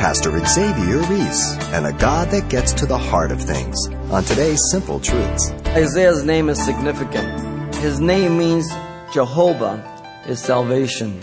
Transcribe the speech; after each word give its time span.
Pastor 0.00 0.42
Xavier 0.46 0.96
Reese, 1.10 1.58
and 1.74 1.86
a 1.86 1.92
God 1.92 2.30
that 2.30 2.48
gets 2.48 2.72
to 2.72 2.86
the 2.86 2.96
heart 2.96 3.30
of 3.30 3.38
things 3.38 3.76
on 4.10 4.24
today's 4.24 4.58
Simple 4.70 4.98
Truths. 4.98 5.50
Isaiah's 5.66 6.24
name 6.24 6.48
is 6.48 6.58
significant. 6.64 7.74
His 7.74 8.00
name 8.00 8.38
means 8.38 8.66
Jehovah 9.12 9.76
is 10.26 10.40
salvation. 10.40 11.20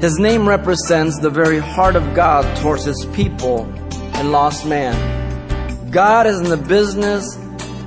His 0.00 0.18
name 0.18 0.48
represents 0.48 1.20
the 1.20 1.30
very 1.30 1.60
heart 1.60 1.94
of 1.94 2.12
God 2.12 2.44
towards 2.56 2.86
his 2.86 3.06
people 3.12 3.66
and 4.14 4.32
lost 4.32 4.66
man. 4.66 5.92
God 5.92 6.26
is 6.26 6.40
in 6.40 6.48
the 6.48 6.56
business 6.56 7.38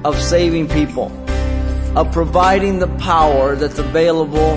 of 0.06 0.18
saving 0.18 0.70
people, 0.70 1.12
of 1.98 2.10
providing 2.14 2.80
the 2.80 2.88
power 3.00 3.58
that's 3.58 3.80
available 3.80 4.56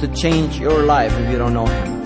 to 0.00 0.10
change 0.16 0.58
your 0.58 0.84
life 0.84 1.12
if 1.18 1.30
you 1.30 1.36
don't 1.36 1.52
know 1.52 1.66
Him. 1.66 1.97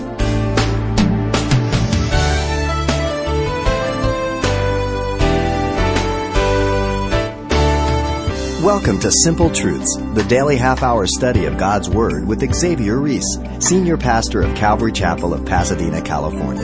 Welcome 8.63 9.01
to 9.01 9.11
Simple 9.11 9.49
Truths, 9.49 9.93
the 10.13 10.23
daily 10.29 10.55
half 10.55 10.83
hour 10.83 11.05
study 11.05 11.43
of 11.43 11.57
God's 11.57 11.89
Word 11.89 12.25
with 12.25 12.49
Xavier 12.53 12.97
Reese, 12.97 13.37
Senior 13.59 13.97
Pastor 13.97 14.41
of 14.41 14.55
Calvary 14.55 14.93
Chapel 14.93 15.33
of 15.33 15.45
Pasadena, 15.45 16.01
California. 16.01 16.63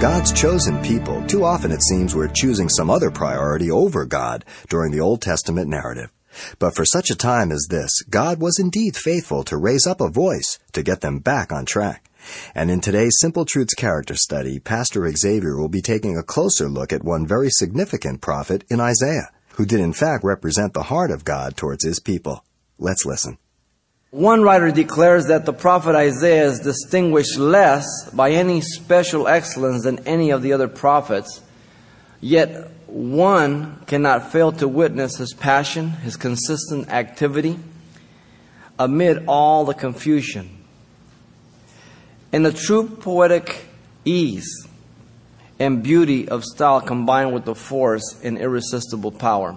God's 0.00 0.32
chosen 0.32 0.82
people, 0.82 1.22
too 1.26 1.44
often 1.44 1.70
it 1.70 1.82
seems 1.82 2.14
we're 2.14 2.28
choosing 2.28 2.70
some 2.70 2.88
other 2.88 3.10
priority 3.10 3.70
over 3.70 4.06
God 4.06 4.46
during 4.70 4.92
the 4.92 5.00
Old 5.00 5.20
Testament 5.20 5.68
narrative. 5.68 6.10
But 6.58 6.74
for 6.74 6.86
such 6.86 7.10
a 7.10 7.16
time 7.16 7.52
as 7.52 7.66
this, 7.68 8.00
God 8.08 8.40
was 8.40 8.58
indeed 8.58 8.96
faithful 8.96 9.44
to 9.44 9.58
raise 9.58 9.86
up 9.86 10.00
a 10.00 10.08
voice 10.08 10.58
to 10.72 10.82
get 10.82 11.02
them 11.02 11.18
back 11.18 11.52
on 11.52 11.66
track. 11.66 12.08
And 12.54 12.70
in 12.70 12.80
today's 12.80 13.18
Simple 13.20 13.44
Truths 13.44 13.74
character 13.74 14.16
study, 14.16 14.58
Pastor 14.58 15.06
Xavier 15.14 15.58
will 15.58 15.68
be 15.68 15.82
taking 15.82 16.16
a 16.16 16.22
closer 16.22 16.66
look 16.66 16.94
at 16.94 17.04
one 17.04 17.26
very 17.26 17.50
significant 17.50 18.22
prophet 18.22 18.64
in 18.70 18.80
Isaiah 18.80 19.28
who 19.56 19.64
did 19.64 19.80
in 19.80 19.92
fact 19.92 20.22
represent 20.22 20.74
the 20.74 20.84
heart 20.84 21.10
of 21.10 21.24
God 21.24 21.56
towards 21.56 21.82
his 21.82 21.98
people. 21.98 22.44
Let's 22.78 23.06
listen. 23.06 23.38
One 24.10 24.42
writer 24.42 24.70
declares 24.70 25.26
that 25.26 25.46
the 25.46 25.52
prophet 25.52 25.94
Isaiah 25.94 26.44
is 26.46 26.60
distinguished 26.60 27.38
less 27.38 27.84
by 28.10 28.30
any 28.30 28.60
special 28.60 29.26
excellence 29.26 29.84
than 29.84 30.06
any 30.06 30.30
of 30.30 30.42
the 30.42 30.52
other 30.52 30.68
prophets, 30.68 31.40
yet 32.20 32.70
one 32.86 33.82
cannot 33.86 34.30
fail 34.30 34.52
to 34.52 34.68
witness 34.68 35.16
his 35.16 35.34
passion, 35.34 35.90
his 35.90 36.16
consistent 36.16 36.88
activity 36.90 37.58
amid 38.78 39.24
all 39.26 39.64
the 39.64 39.74
confusion. 39.74 40.64
In 42.30 42.44
a 42.44 42.52
true 42.52 42.88
poetic 42.88 43.66
ease, 44.04 44.66
and 45.58 45.82
beauty 45.82 46.28
of 46.28 46.44
style 46.44 46.80
combined 46.80 47.32
with 47.32 47.44
the 47.44 47.54
force 47.54 48.18
and 48.22 48.38
irresistible 48.38 49.12
power. 49.12 49.56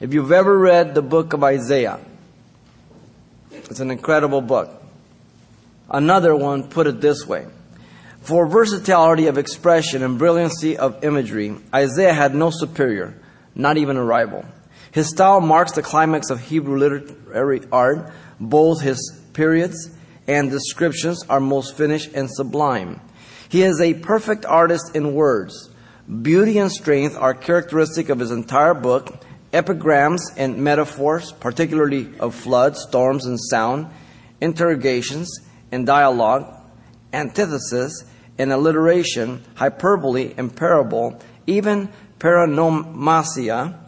If 0.00 0.12
you've 0.12 0.32
ever 0.32 0.58
read 0.58 0.94
the 0.94 1.02
book 1.02 1.32
of 1.32 1.44
Isaiah, 1.44 2.00
it's 3.50 3.80
an 3.80 3.90
incredible 3.90 4.40
book. 4.40 4.82
Another 5.90 6.34
one 6.34 6.68
put 6.68 6.86
it 6.86 7.00
this 7.00 7.26
way. 7.26 7.46
For 8.22 8.46
versatility 8.46 9.28
of 9.28 9.38
expression 9.38 10.02
and 10.02 10.18
brilliancy 10.18 10.76
of 10.76 11.04
imagery, 11.04 11.54
Isaiah 11.72 12.12
had 12.12 12.34
no 12.34 12.50
superior, 12.50 13.14
not 13.54 13.76
even 13.76 13.96
a 13.96 14.04
rival. 14.04 14.44
His 14.90 15.10
style 15.10 15.40
marks 15.40 15.72
the 15.72 15.82
climax 15.82 16.30
of 16.30 16.40
Hebrew 16.40 16.78
literary 16.78 17.62
art. 17.70 18.10
Both 18.40 18.80
his 18.80 19.20
periods 19.32 19.90
and 20.26 20.50
descriptions 20.50 21.22
are 21.28 21.40
most 21.40 21.76
finished 21.76 22.12
and 22.14 22.30
sublime. 22.30 23.00
He 23.48 23.62
is 23.62 23.80
a 23.80 23.94
perfect 23.94 24.44
artist 24.44 24.94
in 24.94 25.14
words. 25.14 25.70
Beauty 26.22 26.58
and 26.58 26.70
strength 26.70 27.16
are 27.16 27.34
characteristic 27.34 28.08
of 28.08 28.18
his 28.18 28.30
entire 28.30 28.74
book. 28.74 29.24
Epigrams 29.52 30.32
and 30.36 30.58
metaphors, 30.58 31.32
particularly 31.32 32.10
of 32.18 32.34
floods, 32.34 32.82
storms, 32.82 33.26
and 33.26 33.40
sound, 33.40 33.86
interrogations 34.40 35.40
and 35.72 35.86
dialogue, 35.86 36.52
antithesis 37.12 38.04
and 38.38 38.52
alliteration, 38.52 39.42
hyperbole 39.54 40.34
and 40.36 40.54
parable, 40.54 41.20
even 41.46 41.88
paronomasia, 42.18 43.78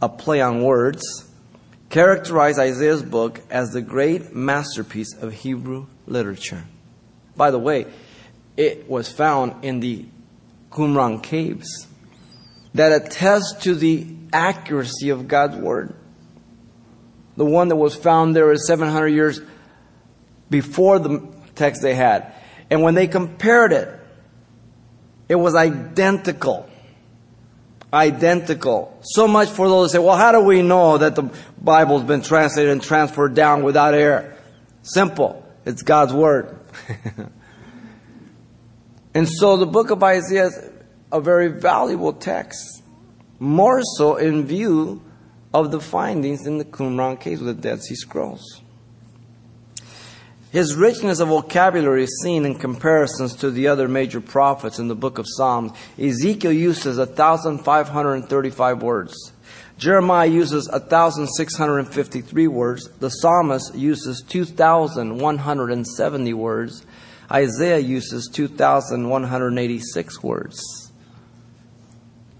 a 0.00 0.08
play 0.08 0.40
on 0.40 0.62
words, 0.62 1.28
characterize 1.88 2.58
Isaiah's 2.58 3.02
book 3.02 3.40
as 3.50 3.70
the 3.70 3.82
great 3.82 4.34
masterpiece 4.34 5.14
of 5.14 5.32
Hebrew 5.32 5.86
literature. 6.06 6.64
By 7.36 7.50
the 7.50 7.58
way, 7.58 7.86
it 8.56 8.88
was 8.88 9.10
found 9.10 9.64
in 9.64 9.80
the 9.80 10.04
Qumran 10.70 11.22
caves 11.22 11.86
that 12.74 12.92
attest 12.92 13.62
to 13.62 13.74
the 13.74 14.06
accuracy 14.32 15.10
of 15.10 15.28
God's 15.28 15.56
word. 15.56 15.94
The 17.36 17.44
one 17.44 17.68
that 17.68 17.76
was 17.76 17.94
found 17.94 18.36
there 18.36 18.50
is 18.52 18.66
700 18.66 19.08
years 19.08 19.40
before 20.50 20.98
the 20.98 21.26
text 21.54 21.82
they 21.82 21.94
had. 21.94 22.32
And 22.70 22.82
when 22.82 22.94
they 22.94 23.06
compared 23.06 23.72
it, 23.72 24.00
it 25.28 25.34
was 25.34 25.54
identical. 25.54 26.68
Identical. 27.92 28.98
So 29.02 29.26
much 29.28 29.48
for 29.48 29.68
those 29.68 29.92
who 29.92 29.98
say, 29.98 30.04
well, 30.04 30.16
how 30.16 30.32
do 30.32 30.40
we 30.40 30.62
know 30.62 30.98
that 30.98 31.14
the 31.14 31.30
Bible's 31.60 32.04
been 32.04 32.22
translated 32.22 32.70
and 32.72 32.82
transferred 32.82 33.34
down 33.34 33.62
without 33.62 33.94
error? 33.94 34.36
Simple. 34.82 35.46
It's 35.64 35.82
God's 35.82 36.12
Word. 36.12 36.58
And 39.14 39.28
so 39.28 39.56
the 39.56 39.66
book 39.66 39.90
of 39.90 40.02
Isaiah 40.02 40.46
is 40.46 40.58
a 41.10 41.20
very 41.20 41.48
valuable 41.48 42.12
text, 42.12 42.82
more 43.38 43.82
so 43.96 44.16
in 44.16 44.46
view 44.46 45.02
of 45.52 45.70
the 45.70 45.80
findings 45.80 46.46
in 46.46 46.58
the 46.58 46.64
Qumran 46.64 47.20
caves 47.20 47.42
with 47.42 47.56
the 47.56 47.62
Dead 47.62 47.82
Sea 47.82 47.94
Scrolls. 47.94 48.62
His 50.50 50.74
richness 50.76 51.20
of 51.20 51.28
vocabulary 51.28 52.04
is 52.04 52.20
seen 52.22 52.44
in 52.44 52.58
comparisons 52.58 53.34
to 53.36 53.50
the 53.50 53.68
other 53.68 53.88
major 53.88 54.20
prophets 54.20 54.78
in 54.78 54.88
the 54.88 54.94
book 54.94 55.16
of 55.18 55.24
Psalms. 55.26 55.72
Ezekiel 55.98 56.52
uses 56.52 56.98
1,535 56.98 58.82
words. 58.82 59.32
Jeremiah 59.78 60.28
uses 60.28 60.68
1,653 60.70 62.48
words. 62.48 62.90
The 63.00 63.08
psalmist 63.08 63.74
uses 63.74 64.22
2,170 64.28 66.34
words. 66.34 66.84
Isaiah 67.32 67.78
uses 67.78 68.28
2,186 68.32 70.22
words. 70.22 70.92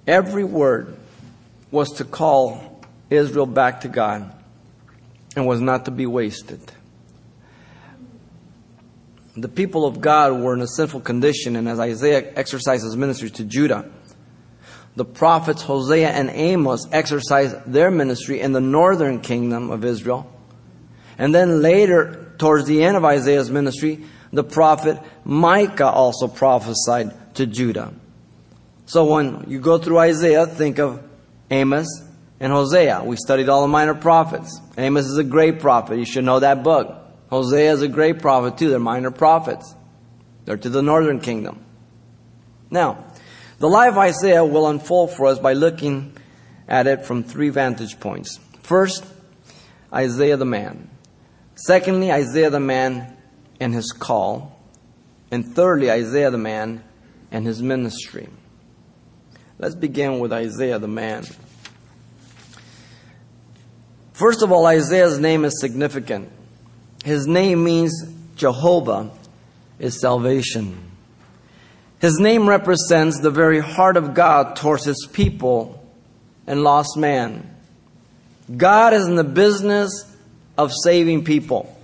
Every 0.07 0.45
word 0.45 0.97
was 1.71 1.89
to 1.93 2.05
call 2.05 2.81
Israel 3.09 3.47
back 3.47 3.81
to 3.83 3.89
God 3.89 4.33
and 5.35 5.47
was 5.47 5.61
not 5.61 5.87
to 5.87 5.91
be 5.91 6.05
wasted. 6.07 6.61
The 9.35 9.49
people 9.49 9.87
of 9.87 10.01
God 10.03 10.43
were 10.43 10.53
in 10.53 10.61
a 10.61 10.67
sinful 10.67 11.01
condition, 11.01 11.57
and 11.57 11.67
as 11.67 11.81
Isaiah 11.81 12.31
exercises 12.37 12.95
ministry 12.97 13.31
to 13.31 13.45
Judah, 13.45 13.91
the 14.95 15.07
prophets 15.07 15.63
Hosea 15.63 16.11
and 16.11 16.29
Amos 16.29 16.87
exercised 16.93 17.57
their 17.65 17.91
ministry 17.91 18.41
in 18.41 18.53
the 18.53 18.61
northern 18.61 19.21
kingdom 19.21 19.71
of 19.71 19.87
Israel. 19.87 20.31
And 21.17 21.35
then 21.35 21.63
later, 21.63 22.35
towards 22.37 22.67
the 22.67 22.83
end 22.85 22.99
of 22.99 23.05
Isaiah's 23.07 23.51
ministry, 23.51 24.05
the 24.33 24.45
prophet 24.45 24.99
Micah 25.25 25.91
also 25.91 26.27
prophesied 26.29 27.35
to 27.35 27.47
Judah. 27.47 27.93
So 28.87 29.05
when 29.05 29.45
you 29.49 29.61
go 29.61 29.79
through 29.79 29.99
Isaiah, 29.99 30.47
think 30.47 30.79
of 30.79 31.03
Amos 31.51 31.87
and 32.41 32.53
Hosea. 32.53 33.05
We 33.05 33.17
studied 33.17 33.49
all 33.49 33.63
the 33.63 33.69
minor 33.69 33.95
prophets. 33.95 34.61
Amos 34.77 35.07
is 35.07 35.19
a 35.19 35.25
great 35.25 35.61
prophet. 35.61 35.99
You 35.99 36.05
should 36.05 36.25
know 36.25 36.41
that 36.41 36.65
book. 36.65 36.99
Hosea 37.31 37.73
is 37.73 37.83
a 37.83 37.89
great 37.89 38.21
prophet 38.21 38.59
too. 38.59 38.69
They're 38.71 38.79
minor 38.79 39.11
prophets. 39.11 39.75
They're 40.45 40.57
to 40.57 40.69
the 40.69 40.83
northern 40.83 41.21
kingdom. 41.21 41.65
Now, 42.71 43.05
the 43.59 43.69
life 43.69 43.93
of 43.93 43.99
Isaiah 43.99 44.45
will 44.45 44.67
unfold 44.67 45.13
for 45.13 45.27
us 45.27 45.39
by 45.39 45.53
looking 45.53 46.17
at 46.67 46.87
it 46.87 47.07
from 47.07 47.23
three 47.23 47.51
vantage 47.51 48.01
points. 48.01 48.41
First, 48.63 49.05
Isaiah 49.93 50.37
the 50.37 50.45
man. 50.45 50.91
Secondly, 51.55 52.11
Isaiah 52.11 52.51
the 52.51 52.61
man 52.61 53.12
and 53.63 53.75
his 53.75 53.93
call. 53.93 54.59
And 55.31 55.55
thirdly, 55.55 55.91
Isaiah 55.91 56.31
the 56.31 56.39
man 56.39 56.85
and 57.31 57.47
his 57.47 57.63
ministry. 57.63 58.29
Let's 59.59 59.75
begin 59.75 60.19
with 60.19 60.33
Isaiah 60.33 60.79
the 60.79 60.89
man. 60.89 61.25
First 64.13 64.43
of 64.43 64.53
all, 64.53 64.67
Isaiah's 64.67 65.19
name 65.19 65.45
is 65.45 65.59
significant. 65.61 66.31
His 67.05 67.27
name 67.27 67.65
means 67.65 67.93
Jehovah 68.37 69.11
is 69.79 70.01
salvation. 70.01 70.91
His 72.01 72.19
name 72.19 72.49
represents 72.49 73.21
the 73.21 73.31
very 73.31 73.61
heart 73.61 73.97
of 73.97 74.15
God 74.15 74.57
towards 74.57 74.85
his 74.85 75.09
people 75.13 75.83
and 76.47 76.63
lost 76.63 76.97
man. 76.97 77.49
God 78.57 78.93
is 78.93 79.07
in 79.07 79.15
the 79.15 79.25
business 79.25 79.91
of 80.59 80.73
saving 80.85 81.25
people. 81.25 81.77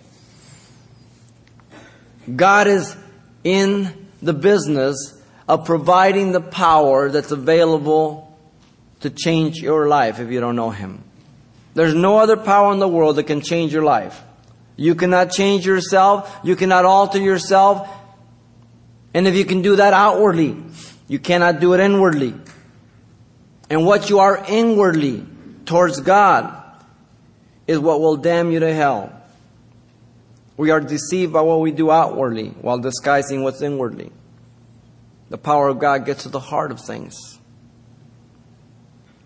God 2.37 2.67
is 2.67 2.97
in 3.45 4.09
the 4.23 4.33
business 4.33 5.21
of 5.49 5.65
providing 5.65 6.33
the 6.33 6.41
power 6.41 7.11
that's 7.11 7.31
available 7.31 8.37
to 9.01 9.11
change 9.11 9.59
your 9.59 9.89
life 9.89 10.21
if 10.21 10.31
you 10.31 10.41
don't 10.41 10.57
know 10.57 10.71
Him. 10.71 11.03
There's 11.75 11.95
no 11.95 12.19
other 12.19 12.37
power 12.37 12.73
in 12.73 12.81
the 12.81 12.89
world 12.89 13.17
that 13.17 13.25
can 13.25 13.41
change 13.41 13.73
your 13.73 13.85
life. 13.85 14.21
You 14.77 14.95
cannot 14.95 15.31
change 15.31 15.67
yourself. 15.67 16.39
You 16.43 16.57
cannot 16.57 16.85
alter 16.85 17.19
yourself. 17.19 17.89
And 19.15 19.27
if 19.27 19.35
you 19.35 19.45
can 19.45 19.63
do 19.63 19.77
that 19.77 19.93
outwardly, 19.93 20.57
you 21.09 21.19
cannot 21.19 21.61
do 21.61 21.75
it 21.75 21.81
inwardly. 21.81 22.35
And 23.71 23.87
what 23.87 24.11
you 24.11 24.21
are 24.21 24.45
inwardly 24.49 25.25
towards 25.67 26.01
God 26.01 26.55
is 27.67 27.79
what 27.79 28.01
will 28.01 28.17
damn 28.17 28.51
you 28.51 28.61
to 28.61 28.75
hell. 28.75 29.18
We 30.59 30.71
are 30.71 30.81
deceived 30.81 31.33
by 31.33 31.41
what 31.41 31.61
we 31.61 31.71
do 31.71 31.91
outwardly 31.91 32.49
while 32.49 32.79
disguising 32.79 33.43
what's 33.43 33.63
inwardly. 33.63 34.11
The 35.31 35.39
power 35.39 35.69
of 35.69 35.79
God 35.79 36.05
gets 36.05 36.25
to 36.25 36.29
the 36.29 36.41
heart 36.41 36.73
of 36.73 36.81
things. 36.81 37.39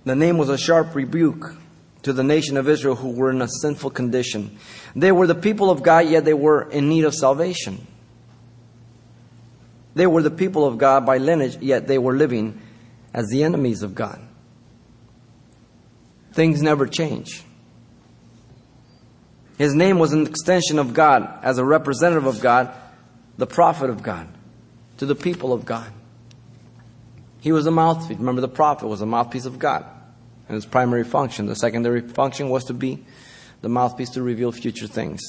The 0.05 0.15
name 0.15 0.37
was 0.37 0.51
a 0.51 0.59
sharp 0.59 0.95
rebuke 0.95 1.57
to 2.03 2.13
the 2.13 2.23
nation 2.23 2.57
of 2.59 2.69
Israel 2.69 2.97
who 2.97 3.13
were 3.13 3.31
in 3.31 3.41
a 3.41 3.49
sinful 3.49 3.91
condition. 3.91 4.59
They 4.95 5.11
were 5.11 5.27
the 5.27 5.35
people 5.35 5.71
of 5.71 5.83
God, 5.83 6.07
yet 6.09 6.27
they 6.27 6.35
were 6.35 6.69
in 6.71 6.91
need 6.91 7.05
of 7.05 7.15
salvation. 7.15 7.87
They 9.95 10.07
were 10.07 10.23
the 10.23 10.31
people 10.31 10.67
of 10.67 10.77
God 10.77 11.07
by 11.07 11.17
lineage, 11.17 11.57
yet 11.63 11.87
they 11.87 11.99
were 11.99 12.15
living 12.15 12.61
as 13.15 13.29
the 13.29 13.43
enemies 13.43 13.83
of 13.83 13.95
God. 13.95 14.21
Things 16.33 16.61
never 16.61 16.87
change. 16.87 17.43
His 19.63 19.77
name 19.77 20.01
was 20.01 20.13
an 20.13 20.27
extension 20.27 20.81
of 20.81 20.93
God, 20.93 21.39
as 21.41 21.59
a 21.59 21.65
representative 21.65 22.27
of 22.27 22.41
God, 22.41 22.75
the 23.39 23.47
prophet 23.47 23.91
of 23.91 24.03
God, 24.03 24.27
to 24.97 25.07
the 25.07 25.15
people 25.15 25.53
of 25.53 25.65
God. 25.65 25.89
He 27.39 27.53
was 27.53 27.65
a 27.65 27.71
mouthpiece. 27.71 28.19
Remember, 28.19 28.41
the 28.41 28.49
prophet 28.49 28.89
was 28.89 29.03
a 29.03 29.07
mouthpiece 29.07 29.45
of 29.45 29.61
God 29.61 29.87
and 30.49 30.57
his 30.57 30.67
primary 30.67 31.05
function. 31.05 31.47
The 31.47 31.55
secondary 31.55 32.01
function 32.01 32.49
was 32.49 32.65
to 32.65 32.75
be 32.75 33.05
the 33.61 33.69
mouthpiece 33.69 34.11
to 34.11 34.23
reveal 34.23 34.51
future 34.51 34.89
things. 34.89 35.23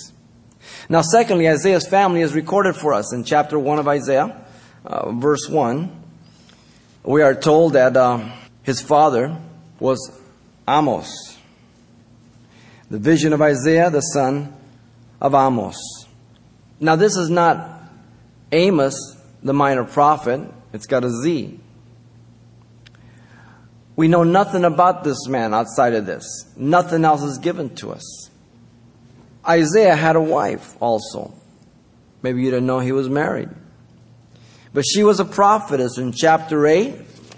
Now, 0.90 1.04
secondly, 1.04 1.48
Isaiah's 1.48 1.88
family 1.88 2.22
is 2.22 2.34
recorded 2.34 2.76
for 2.76 2.92
us 2.92 3.14
in 3.14 3.26
chapter 3.26 3.60
1 3.60 3.78
of 3.78 3.88
Isaiah, 3.88 4.48
uh, 4.84 5.12
verse 5.12 5.48
1. 5.48 6.04
We 7.04 7.22
are 7.22 7.36
told 7.36 7.74
that 7.74 7.96
uh, 7.96 8.32
his 8.64 8.82
father 8.82 9.38
was 9.80 10.12
Amoz. 10.68 11.33
The 12.94 13.00
vision 13.00 13.34
of 13.34 13.42
Isaiah, 13.42 13.90
the 13.90 14.01
son 14.01 14.54
of 15.19 15.34
Amoz. 15.34 16.06
Now, 16.80 16.95
this 16.95 17.16
is 17.16 17.28
not 17.28 17.81
Amos, 18.51 19.18
the 19.42 19.51
minor 19.51 19.84
prophet. 19.84 20.42
It's 20.74 20.86
got 20.86 21.04
a 21.04 21.10
Z. 21.10 21.60
We 23.95 24.07
know 24.07 24.24
nothing 24.24 24.63
about 24.63 25.04
this 25.04 25.28
man 25.28 25.56
outside 25.56 25.95
of 25.95 26.06
this. 26.06 26.24
Nothing 26.56 27.04
else 27.04 27.24
is 27.24 27.40
given 27.40 27.74
to 27.78 27.94
us. 27.94 28.30
Isaiah 29.44 29.96
had 29.96 30.16
a 30.16 30.22
wife 30.22 30.78
also. 30.80 31.34
Maybe 32.22 32.44
you 32.44 32.51
didn't 32.51 32.68
know 32.68 32.78
he 32.78 32.92
was 32.92 33.10
married. 33.10 33.50
But 34.72 34.86
she 34.86 35.04
was 35.04 35.19
a 35.19 35.25
prophetess 35.25 35.98
in 35.98 36.12
chapter 36.12 36.68
8, 36.68 36.94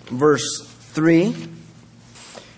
verse 0.09 0.67
3. 0.91 1.33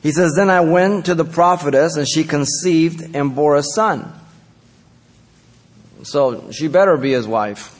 He 0.01 0.11
says, 0.11 0.33
Then 0.35 0.49
I 0.49 0.61
went 0.61 1.05
to 1.05 1.15
the 1.15 1.25
prophetess, 1.25 1.95
and 1.97 2.07
she 2.07 2.23
conceived 2.23 3.15
and 3.15 3.35
bore 3.35 3.55
a 3.55 3.63
son. 3.63 4.13
So 6.03 6.51
she 6.51 6.67
better 6.67 6.97
be 6.97 7.11
his 7.11 7.27
wife. 7.27 7.73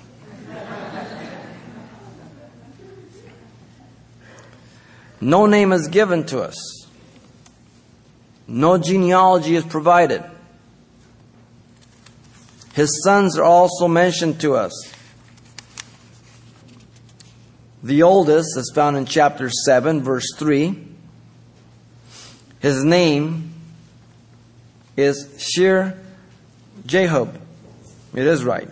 No 5.19 5.45
name 5.47 5.71
is 5.71 5.87
given 5.87 6.25
to 6.27 6.41
us. 6.41 6.87
No 8.47 8.77
genealogy 8.77 9.55
is 9.55 9.65
provided. 9.65 10.23
His 12.73 13.01
sons 13.03 13.37
are 13.37 13.43
also 13.43 13.87
mentioned 13.87 14.39
to 14.41 14.55
us. 14.55 14.93
The 17.81 18.03
oldest 18.03 18.57
is 18.57 18.71
found 18.73 18.97
in 18.97 19.05
chapter 19.05 19.49
7, 19.49 20.03
verse 20.03 20.27
3. 20.37 20.86
His 22.59 22.83
name 22.83 23.53
is 24.95 25.29
Shir 25.37 25.97
Jahub. 26.85 27.39
It 28.13 28.25
is 28.25 28.43
right. 28.43 28.69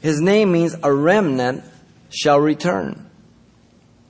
His 0.00 0.20
name 0.20 0.52
means 0.52 0.76
a 0.82 0.92
remnant 0.92 1.64
shall 2.10 2.38
return. 2.38 3.10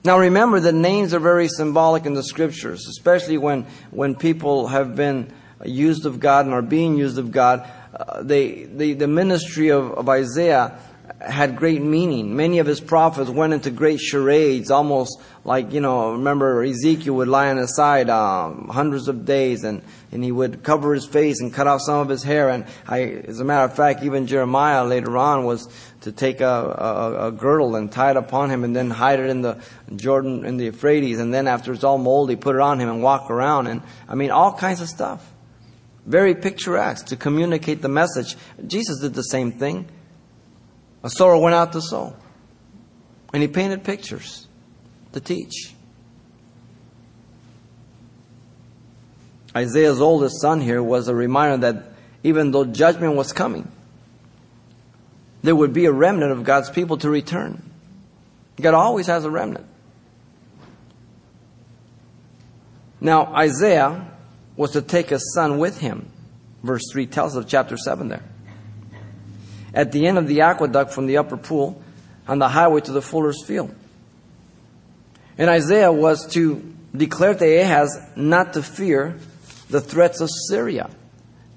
Now 0.05 0.19
remember 0.19 0.61
that 0.61 0.75
names 0.75 1.15
are 1.15 1.21
very 1.21 1.49
symbolic 1.49 2.05
in 2.05 2.15
the 2.15 2.23
scriptures, 2.23 2.87
especially 2.89 3.39
when, 3.39 3.63
when 3.91 4.15
people 4.17 4.67
have 4.69 4.97
been 4.97 5.33
used 5.65 6.05
of 6.05 6.21
God 6.21 6.45
and 6.47 6.55
are 6.55 6.63
being 6.63 6.97
used 6.97 7.17
of 7.17 7.31
God. 7.31 7.69
Uh, 7.95 8.23
they, 8.23 8.65
they, 8.65 8.93
the 8.93 9.07
ministry 9.07 9.69
of, 9.69 9.93
of 9.93 10.09
Isaiah 10.09 10.79
had 11.27 11.57
great 11.57 11.83
meaning. 11.83 12.37
Many 12.37 12.59
of 12.59 12.67
his 12.67 12.81
prophets 12.81 13.31
went 13.31 13.53
into 13.53 13.71
great 13.71 14.01
charades, 14.01 14.71
almost 14.71 15.21
like, 15.45 15.73
you 15.73 15.81
know, 15.81 16.13
remember 16.13 16.63
Ezekiel 16.63 17.15
would 17.17 17.29
lie 17.29 17.51
on 17.51 17.57
his 17.57 17.75
side 17.77 18.09
um, 18.09 18.69
hundreds 18.69 19.09
of 19.09 19.25
days 19.25 19.65
and, 19.65 19.83
and 20.13 20.25
he 20.25 20.33
would 20.33 20.63
cover 20.63 20.95
his 20.95 21.07
face 21.07 21.41
and 21.41 21.53
cut 21.53 21.67
off 21.67 21.81
some 21.83 21.99
of 21.99 22.09
his 22.09 22.23
hair. 22.23 22.49
And 22.49 22.65
I, 22.87 23.03
as 23.03 23.41
a 23.41 23.45
matter 23.45 23.65
of 23.65 23.77
fact, 23.77 24.03
even 24.03 24.27
Jeremiah 24.27 24.85
later 24.85 25.17
on 25.19 25.45
was 25.45 25.69
to 26.03 26.13
take 26.13 26.41
a, 26.41 26.47
a, 26.47 27.29
a 27.29 27.33
girdle 27.33 27.77
and 27.77 27.91
tie 27.91 28.11
it 28.11 28.17
upon 28.17 28.51
him 28.51 28.65
and 28.65 28.75
then 28.75 28.91
hide 28.91 29.21
it 29.21 29.29
in 29.29 29.43
the 29.43 29.63
Jordan, 29.95 30.45
in 30.45 30.57
the 30.57 30.65
Euphrates. 30.67 31.19
And 31.19 31.33
then 31.33 31.47
after 31.47 31.73
it's 31.73 31.85
all 31.85 31.99
moldy, 31.99 32.37
put 32.37 32.57
it 32.57 32.61
on 32.61 32.81
him 32.81 32.89
and 32.89 33.03
walk 33.03 33.31
around. 33.31 33.67
And 33.67 33.83
I 34.09 34.15
mean, 34.15 34.31
all 34.31 34.53
kinds 34.53 34.81
of 34.81 34.89
stuff. 34.89 35.31
Very 36.07 36.35
picturesque 36.35 37.07
to 37.07 37.17
communicate 37.17 37.81
the 37.81 37.89
message. 37.89 38.37
Jesus 38.67 39.01
did 39.01 39.15
the 39.15 39.23
same 39.23 39.53
thing. 39.53 39.89
A 41.05 41.11
sower 41.11 41.37
went 41.37 41.55
out 41.55 41.73
to 41.73 41.83
sow. 41.83 42.17
And 43.33 43.43
he 43.43 43.49
painted 43.49 43.85
pictures 43.85 44.49
to 45.13 45.21
teach. 45.21 45.75
Isaiah's 49.55 50.01
oldest 50.01 50.41
son 50.41 50.61
here 50.61 50.83
was 50.83 51.07
a 51.07 51.15
reminder 51.15 51.71
that 51.71 51.93
even 52.25 52.51
though 52.51 52.65
judgment 52.65 53.15
was 53.15 53.33
coming, 53.33 53.71
there 55.43 55.55
would 55.55 55.75
be 55.75 55.85
a 55.85 55.93
remnant 55.93 56.33
of 56.33 56.43
God's 56.43 56.71
people 56.71 56.97
to 56.99 57.11
return. 57.11 57.63
God 58.61 58.73
always 58.73 59.07
has 59.07 59.25
a 59.25 59.31
remnant. 59.31 59.67
Now, 63.01 63.27
Isaiah 63.35 64.11
was 64.57 64.71
to 64.71 64.81
take 64.81 65.13
a 65.13 65.19
son 65.35 65.59
with 65.59 65.81
him. 65.81 66.09
Verse 66.63 66.83
3 66.91 67.07
tells 67.07 67.37
us 67.37 67.45
of 67.45 67.49
chapter 67.49 67.77
7 67.77 68.09
there 68.09 68.23
at 69.75 69.93
the 69.93 70.07
end 70.07 70.17
of 70.17 70.27
the 70.27 70.41
aqueduct 70.41 70.93
from 70.93 71.07
the 71.07 71.19
upper 71.19 71.37
pool 71.37 71.83
on 72.27 72.39
the 72.39 72.49
highway 72.49 72.81
to 72.81 72.93
the 72.93 73.03
fuller's 73.03 73.45
field. 73.45 73.75
And 75.37 75.51
Isaiah 75.51 75.93
was 75.93 76.27
to 76.35 76.75
declare 76.97 77.35
to 77.35 77.45
Ahaz 77.45 78.01
not 78.17 78.53
to 78.55 78.63
fear 78.63 79.19
the 79.69 79.81
threats 79.81 80.21
of 80.21 80.31
Syria, 80.49 80.89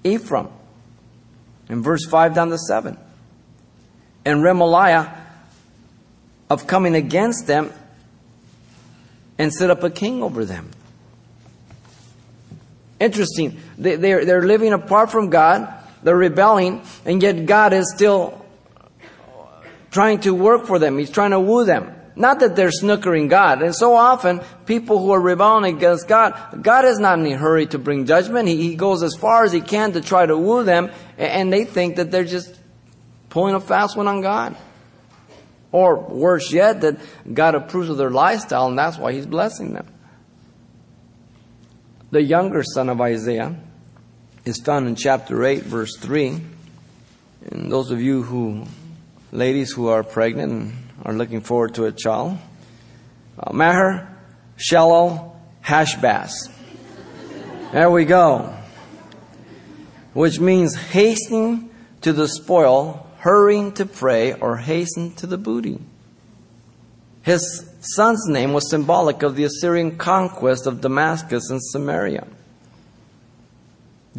Ephraim, 0.04 0.50
in 1.70 1.84
verse 1.84 2.06
5 2.06 2.34
down 2.34 2.50
to 2.50 2.58
7, 2.58 2.98
and 4.26 4.40
Remaliah 4.40 5.16
of 6.50 6.66
coming 6.66 6.96
against 6.96 7.46
them 7.46 7.72
and 9.38 9.54
set 9.54 9.70
up 9.70 9.84
a 9.84 9.90
king 9.90 10.24
over 10.24 10.46
them. 10.46 10.72
Interesting. 13.00 13.60
They, 13.78 13.96
they're, 13.96 14.26
they're 14.26 14.46
living 14.46 14.74
apart 14.74 15.12
from 15.12 15.30
God. 15.30 15.72
They're 16.04 16.16
rebelling, 16.16 16.84
and 17.06 17.22
yet 17.22 17.46
God 17.46 17.74
is 17.74 17.92
still 17.94 18.46
trying 19.92 20.20
to 20.22 20.34
work 20.34 20.66
for 20.66 20.80
them. 20.80 20.98
He's 20.98 21.10
trying 21.10 21.32
to 21.32 21.40
woo 21.40 21.66
them. 21.66 21.94
Not 22.16 22.40
that 22.40 22.56
they're 22.56 22.72
snookering 22.72 23.30
God. 23.30 23.62
And 23.62 23.76
so 23.76 23.96
often, 23.96 24.42
people 24.66 25.00
who 25.00 25.12
are 25.12 25.22
rebelling 25.22 25.76
against 25.76 26.08
God, 26.08 26.64
God 26.64 26.86
is 26.86 26.98
not 26.98 27.20
in 27.20 27.28
a 27.28 27.38
hurry 27.38 27.68
to 27.68 27.78
bring 27.78 28.08
judgment. 28.08 28.48
He, 28.48 28.58
he 28.70 28.76
goes 28.76 29.04
as 29.04 29.14
far 29.16 29.44
as 29.44 29.52
he 29.52 29.62
can 29.62 29.92
to 29.94 30.02
try 30.02 30.26
to 30.26 30.36
woo 30.36 30.64
them, 30.64 30.90
and 31.18 31.54
they 31.54 31.64
think 31.64 31.98
that 31.98 32.10
they're 32.10 32.24
just 32.26 32.60
pulling 33.30 33.54
a 33.54 33.60
fast 33.60 33.96
one 33.96 34.08
on 34.08 34.22
God. 34.22 34.56
Or 35.72 36.00
worse 36.00 36.52
yet, 36.52 36.82
that 36.82 36.98
God 37.32 37.54
approves 37.54 37.90
of 37.90 37.98
their 37.98 38.10
lifestyle, 38.10 38.68
and 38.68 38.80
that's 38.80 38.98
why 38.98 39.12
he's 39.14 39.28
blessing 39.28 39.74
them. 39.74 39.86
The 42.10 42.24
younger 42.24 42.64
son 42.64 42.90
of 42.90 43.00
Isaiah, 43.00 43.56
is 44.48 44.62
found 44.62 44.88
in 44.88 44.96
chapter 44.96 45.44
8, 45.44 45.64
verse 45.64 45.98
3. 45.98 46.40
And 47.52 47.72
those 47.72 47.92
of 47.92 48.02
you 48.02 48.24
who, 48.24 48.66
ladies 49.34 49.74
who 49.74 49.90
are 49.90 50.04
pregnant 50.04 50.52
and 50.52 50.74
are 51.04 51.14
looking 51.14 51.42
forward 51.42 51.76
to 51.76 51.86
a 51.86 51.92
child, 51.92 52.38
uh, 53.38 53.52
Maher 53.52 54.08
Shalal 54.58 55.36
Hashbaz. 55.64 56.50
There 57.74 57.92
we 57.92 58.06
go. 58.06 58.56
Which 60.14 60.40
means 60.40 60.76
hastening 60.76 61.70
to 62.02 62.14
the 62.14 62.30
spoil, 62.30 63.06
hurrying 63.18 63.74
to 63.74 63.86
prey, 63.86 64.34
or 64.34 64.56
hasten 64.56 65.14
to 65.16 65.28
the 65.28 65.38
booty. 65.38 65.80
His 67.22 67.70
son's 67.82 68.26
name 68.30 68.54
was 68.54 68.70
symbolic 68.70 69.24
of 69.24 69.36
the 69.36 69.44
Assyrian 69.44 69.98
conquest 69.98 70.66
of 70.66 70.80
Damascus 70.80 71.50
and 71.50 71.62
Samaria. 71.62 72.26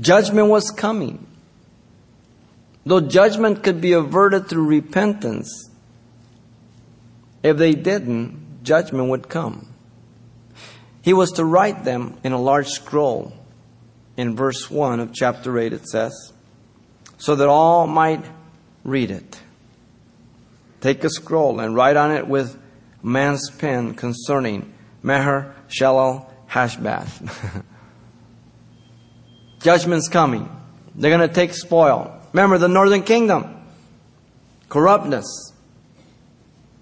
Judgment 0.01 0.49
was 0.49 0.71
coming. 0.71 1.27
Though 2.85 3.01
judgment 3.01 3.63
could 3.63 3.81
be 3.81 3.93
averted 3.93 4.49
through 4.49 4.67
repentance, 4.67 5.71
if 7.43 7.57
they 7.57 7.73
didn't, 7.73 8.63
judgment 8.63 9.09
would 9.09 9.29
come. 9.29 9.69
He 11.03 11.13
was 11.13 11.33
to 11.33 11.45
write 11.45 11.85
them 11.85 12.19
in 12.25 12.33
a 12.33 12.41
large 12.41 12.69
scroll. 12.69 13.33
In 14.17 14.35
verse 14.35 14.71
1 14.71 15.01
of 15.01 15.15
chapter 15.15 15.59
8, 15.59 15.73
it 15.73 15.89
says, 15.89 16.33
so 17.19 17.37
that 17.37 17.49
all 17.49 17.87
might 17.87 18.25
read 18.85 19.11
it. 19.11 19.41
Take 20.81 21.05
a 21.05 21.11
scroll 21.11 21.61
and 21.61 21.75
write 21.75 21.97
on 21.97 22.13
it 22.13 22.27
with 22.27 22.59
man's 23.03 23.51
pen 23.51 23.95
concerning 23.95 24.73
Meher 25.05 25.53
Shalal 25.69 26.27
Hashbaz. 26.49 27.65
Judgment's 29.61 30.09
coming. 30.09 30.49
They're 30.95 31.17
going 31.17 31.29
to 31.29 31.35
take 31.35 31.55
spoil. 31.55 32.15
Remember 32.33 32.59
the 32.59 32.69
northern 32.69 33.03
kingdom. 33.03 33.63
Corruptness. 34.69 35.53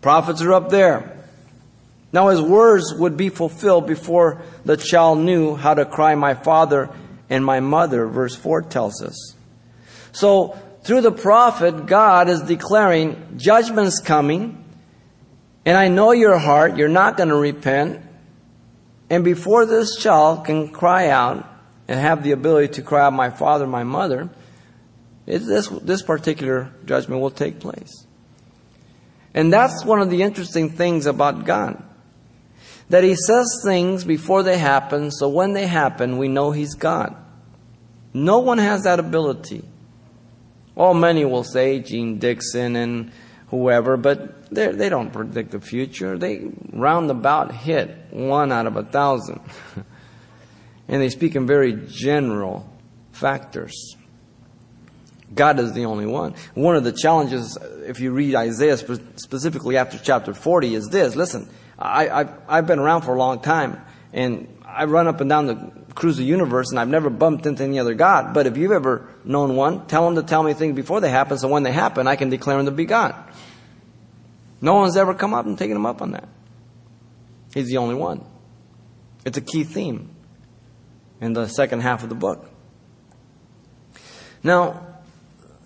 Prophets 0.00 0.42
are 0.42 0.52
up 0.52 0.70
there. 0.70 1.12
Now 2.12 2.28
his 2.28 2.40
words 2.40 2.94
would 2.94 3.16
be 3.16 3.28
fulfilled 3.28 3.86
before 3.86 4.42
the 4.64 4.76
child 4.76 5.18
knew 5.18 5.56
how 5.56 5.74
to 5.74 5.84
cry, 5.84 6.14
My 6.14 6.34
father 6.34 6.90
and 7.28 7.44
my 7.44 7.60
mother, 7.60 8.06
verse 8.06 8.34
4 8.34 8.62
tells 8.62 9.02
us. 9.02 9.34
So, 10.12 10.58
through 10.82 11.00
the 11.00 11.12
prophet, 11.12 11.86
God 11.86 12.28
is 12.28 12.42
declaring 12.42 13.34
judgment's 13.36 14.00
coming, 14.00 14.64
and 15.64 15.76
I 15.76 15.88
know 15.88 16.12
your 16.12 16.38
heart, 16.38 16.76
you're 16.76 16.88
not 16.88 17.16
going 17.16 17.30
to 17.30 17.36
repent. 17.36 18.00
And 19.10 19.24
before 19.24 19.66
this 19.66 19.96
child 19.96 20.44
can 20.44 20.68
cry 20.68 21.08
out 21.08 21.44
and 21.88 22.00
have 22.00 22.22
the 22.22 22.32
ability 22.32 22.74
to 22.74 22.82
cry 22.82 23.06
out, 23.06 23.12
My 23.12 23.30
father, 23.30 23.66
my 23.66 23.84
mother, 23.84 24.28
this, 25.26 25.68
this 25.68 26.02
particular 26.02 26.72
judgment 26.84 27.20
will 27.20 27.30
take 27.30 27.60
place. 27.60 28.06
And 29.34 29.52
that's 29.52 29.84
one 29.84 30.00
of 30.00 30.10
the 30.10 30.22
interesting 30.22 30.70
things 30.70 31.06
about 31.06 31.44
God. 31.44 31.82
That 32.88 33.04
He 33.04 33.14
says 33.14 33.60
things 33.64 34.04
before 34.04 34.42
they 34.42 34.58
happen, 34.58 35.10
so 35.10 35.28
when 35.28 35.52
they 35.52 35.66
happen, 35.66 36.18
we 36.18 36.28
know 36.28 36.52
He's 36.52 36.74
God. 36.74 37.14
No 38.14 38.38
one 38.38 38.58
has 38.58 38.84
that 38.84 38.98
ability. 38.98 39.62
Well, 40.74 40.94
many 40.94 41.24
will 41.24 41.44
say 41.44 41.80
Jeane 41.80 42.18
Dixon 42.18 42.76
and 42.76 43.12
whoever, 43.48 43.96
but 43.96 44.50
they 44.50 44.88
don't 44.88 45.12
predict 45.12 45.50
the 45.50 45.60
future. 45.60 46.16
They 46.16 46.50
roundabout 46.72 47.52
hit 47.52 47.90
one 48.10 48.52
out 48.52 48.66
of 48.66 48.76
a 48.76 48.84
thousand. 48.84 49.40
and 50.88 51.02
they 51.02 51.08
speak 51.08 51.34
in 51.34 51.46
very 51.46 51.78
general 51.88 52.68
factors. 53.12 53.96
God 55.34 55.58
is 55.58 55.72
the 55.72 55.86
only 55.86 56.06
one. 56.06 56.34
One 56.54 56.76
of 56.76 56.84
the 56.84 56.92
challenges, 56.92 57.58
if 57.84 58.00
you 58.00 58.12
read 58.12 58.34
Isaiah 58.34 58.76
specifically 58.76 59.76
after 59.76 59.98
chapter 59.98 60.32
40, 60.32 60.74
is 60.74 60.88
this. 60.88 61.16
Listen, 61.16 61.48
I, 61.78 62.08
I've, 62.08 62.30
I've 62.48 62.66
been 62.66 62.78
around 62.78 63.02
for 63.02 63.14
a 63.14 63.18
long 63.18 63.40
time, 63.40 63.80
and 64.12 64.48
I've 64.64 64.90
run 64.90 65.08
up 65.08 65.20
and 65.20 65.28
down 65.28 65.46
the 65.46 65.72
cruise 65.94 66.16
the 66.16 66.24
universe, 66.24 66.70
and 66.70 66.78
I've 66.78 66.88
never 66.88 67.10
bumped 67.10 67.46
into 67.46 67.64
any 67.64 67.78
other 67.78 67.94
God. 67.94 68.34
But 68.34 68.46
if 68.46 68.56
you've 68.56 68.72
ever 68.72 69.08
known 69.24 69.56
one, 69.56 69.86
tell 69.86 70.04
them 70.04 70.14
to 70.14 70.22
tell 70.22 70.42
me 70.42 70.52
things 70.52 70.76
before 70.76 71.00
they 71.00 71.10
happen, 71.10 71.38
so 71.38 71.48
when 71.48 71.64
they 71.64 71.72
happen, 71.72 72.06
I 72.06 72.16
can 72.16 72.30
declare 72.30 72.58
them 72.58 72.66
to 72.66 72.72
be 72.72 72.84
God. 72.84 73.14
No 74.60 74.74
one's 74.74 74.96
ever 74.96 75.14
come 75.14 75.34
up 75.34 75.46
and 75.46 75.58
taken 75.58 75.76
him 75.76 75.86
up 75.86 76.00
on 76.00 76.12
that. 76.12 76.28
He's 77.52 77.68
the 77.68 77.78
only 77.78 77.94
one. 77.94 78.24
It's 79.24 79.36
a 79.36 79.42
key 79.42 79.64
theme 79.64 80.15
in 81.20 81.32
the 81.32 81.46
second 81.48 81.80
half 81.80 82.02
of 82.02 82.08
the 82.08 82.14
book. 82.14 82.48
Now, 84.42 84.86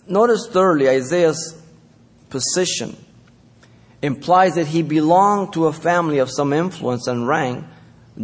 notice 0.06 0.48
thirdly, 0.50 0.88
Isaiah's 0.88 1.60
position 2.30 2.96
implies 4.02 4.54
that 4.54 4.68
he 4.68 4.82
belonged 4.82 5.52
to 5.52 5.66
a 5.66 5.72
family 5.72 6.18
of 6.18 6.30
some 6.30 6.52
influence 6.52 7.06
and 7.06 7.26
rank 7.26 7.64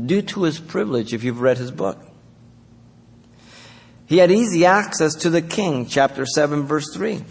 due 0.07 0.23
to 0.23 0.45
his 0.45 0.59
privilege, 0.59 1.13
if 1.13 1.25
you've 1.25 1.41
read 1.41 1.59
his 1.59 1.71
book. 1.71 1.99
He 4.07 4.19
had 4.19 4.31
easy 4.31 4.65
access 4.65 5.15
to 5.17 5.31
the 5.31 5.43
king, 5.43 5.87
chapter 5.87 6.25
7, 6.25 6.63
verse 6.63 6.95
3. 6.95 7.23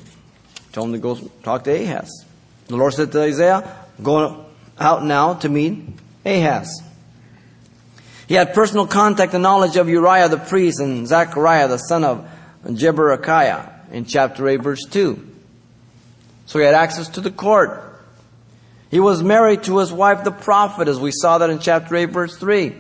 Told 0.74 0.90
him 0.90 0.94
to 0.94 1.00
go 1.00 1.16
talk 1.42 1.64
to 1.64 1.72
Ahaz. 1.72 2.25
The 2.68 2.75
Lord 2.75 2.94
said 2.94 3.12
to 3.14 3.22
Isaiah, 3.22 3.86
Go 4.04 4.46
out 4.78 5.06
now 5.06 5.36
to 5.36 5.48
meet 5.48 5.88
Ahaz. 6.25 6.82
He 8.27 8.34
had 8.36 8.53
personal 8.53 8.88
contact 8.88 9.34
and 9.34 9.44
knowledge 9.44 9.75
of 9.75 9.88
Uriah 9.88 10.29
the 10.29 10.38
priest 10.38 10.79
and 10.79 11.08
Zechariah 11.08 11.67
the 11.67 11.77
son 11.77 12.03
of 12.03 12.27
Jeberechiah 12.65 13.91
in 13.91 14.05
chapter 14.05 14.48
8, 14.48 14.58
verse 14.58 14.84
2. 14.86 15.36
So 16.48 16.60
he 16.60 16.65
had 16.65 16.74
access 16.74 17.08
to 17.10 17.22
the 17.22 17.32
court. 17.32 17.82
He 18.89 19.00
was 19.00 19.22
married 19.22 19.63
to 19.63 19.77
his 19.77 19.91
wife, 19.91 20.24
the 20.24 20.32
prophet, 20.32 20.88
as 20.88 21.00
we 21.00 21.12
saw 21.12 21.38
that 21.38 21.50
in 21.50 21.60
chapter 21.60 21.96
8, 21.96 22.05
verse 22.05 22.38
3. 22.38 22.75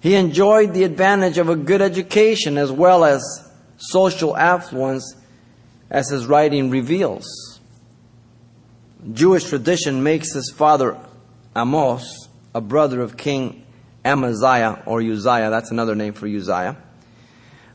He 0.00 0.14
enjoyed 0.14 0.74
the 0.74 0.84
advantage 0.84 1.38
of 1.38 1.48
a 1.48 1.56
good 1.56 1.82
education 1.82 2.58
as 2.58 2.70
well 2.70 3.04
as 3.04 3.22
social 3.76 4.36
affluence, 4.36 5.16
as 5.90 6.08
his 6.08 6.26
writing 6.26 6.70
reveals. 6.70 7.60
Jewish 9.12 9.44
tradition 9.44 10.02
makes 10.02 10.32
his 10.32 10.52
father 10.56 10.96
Amoz 11.54 12.25
a 12.56 12.60
brother 12.62 13.02
of 13.02 13.18
King 13.18 13.66
Amaziah 14.02 14.82
or 14.86 15.02
Uzziah. 15.02 15.50
That's 15.50 15.70
another 15.70 15.94
name 15.94 16.14
for 16.14 16.26
Uzziah. 16.26 16.74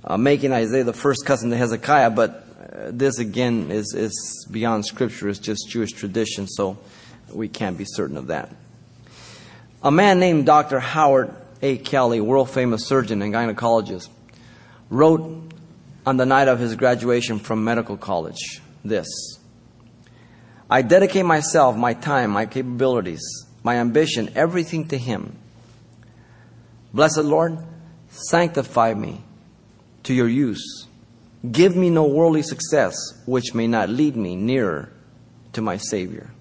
Uh, 0.04 0.18
making 0.18 0.52
Isaiah 0.52 0.84
the 0.84 0.92
first 0.92 1.24
cousin 1.24 1.52
to 1.52 1.56
Hezekiah, 1.56 2.10
but 2.10 2.32
uh, 2.58 2.90
this 2.92 3.20
again 3.20 3.70
is, 3.70 3.94
is 3.94 4.48
beyond 4.50 4.88
scripture. 4.88 5.30
It's 5.30 5.38
just 5.38 5.70
Jewish 5.70 5.92
tradition, 5.92 6.48
so 6.48 6.80
we 7.32 7.48
can't 7.48 7.78
be 7.78 7.86
certain 7.86 8.18
of 8.18 8.28
that. 8.28 8.50
A 9.84 9.92
man 9.92 10.20
named 10.20 10.48
Dr. 10.48 10.80
Howard 10.80 11.32
A. 11.62 11.78
Kelly, 11.78 12.20
world 12.20 12.50
famous 12.50 12.88
surgeon 12.88 13.22
and 13.22 13.32
gynecologist, 13.32 14.10
wrote 14.90 15.54
on 16.08 16.18
the 16.18 16.26
night 16.26 16.48
of 16.48 16.58
his 16.58 16.76
graduation 16.76 17.38
from 17.38 17.64
medical 17.64 17.98
college 17.98 18.62
this 18.84 19.08
I 20.68 20.82
dedicate 20.82 21.26
myself, 21.26 21.78
my 21.78 21.94
time, 21.94 22.32
my 22.32 22.48
capabilities, 22.48 23.22
my 23.64 23.76
ambition, 23.76 24.32
everything 24.36 24.88
to 24.88 24.98
Him. 24.98 25.38
Blessed 26.94 27.24
Lord, 27.24 27.60
sanctify 28.10 28.94
me 28.94 29.24
to 30.04 30.14
your 30.14 30.28
use. 30.28 30.88
Give 31.50 31.76
me 31.76 31.90
no 31.90 32.06
worldly 32.06 32.44
success 32.44 32.96
which 33.26 33.54
may 33.54 33.68
not 33.68 33.90
lead 33.90 34.16
me 34.16 34.36
nearer 34.36 34.92
to 35.54 35.62
my 35.62 35.78
Savior. 35.78 36.32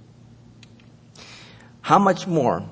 How 1.82 1.98
much 1.98 2.26
more 2.26 2.68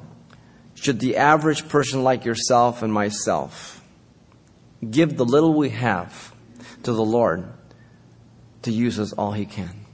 should 0.74 1.00
the 1.00 1.16
average 1.16 1.68
person 1.68 2.04
like 2.04 2.24
yourself 2.24 2.82
and 2.82 2.92
myself 2.92 3.82
give 4.88 5.16
the 5.16 5.24
little 5.24 5.54
we 5.54 5.70
have 5.70 6.34
to 6.84 6.92
the 6.92 7.04
Lord 7.04 7.48
to 8.62 8.70
use 8.70 8.98
as 8.98 9.12
all 9.12 9.32
He 9.32 9.46
can? 9.46 9.87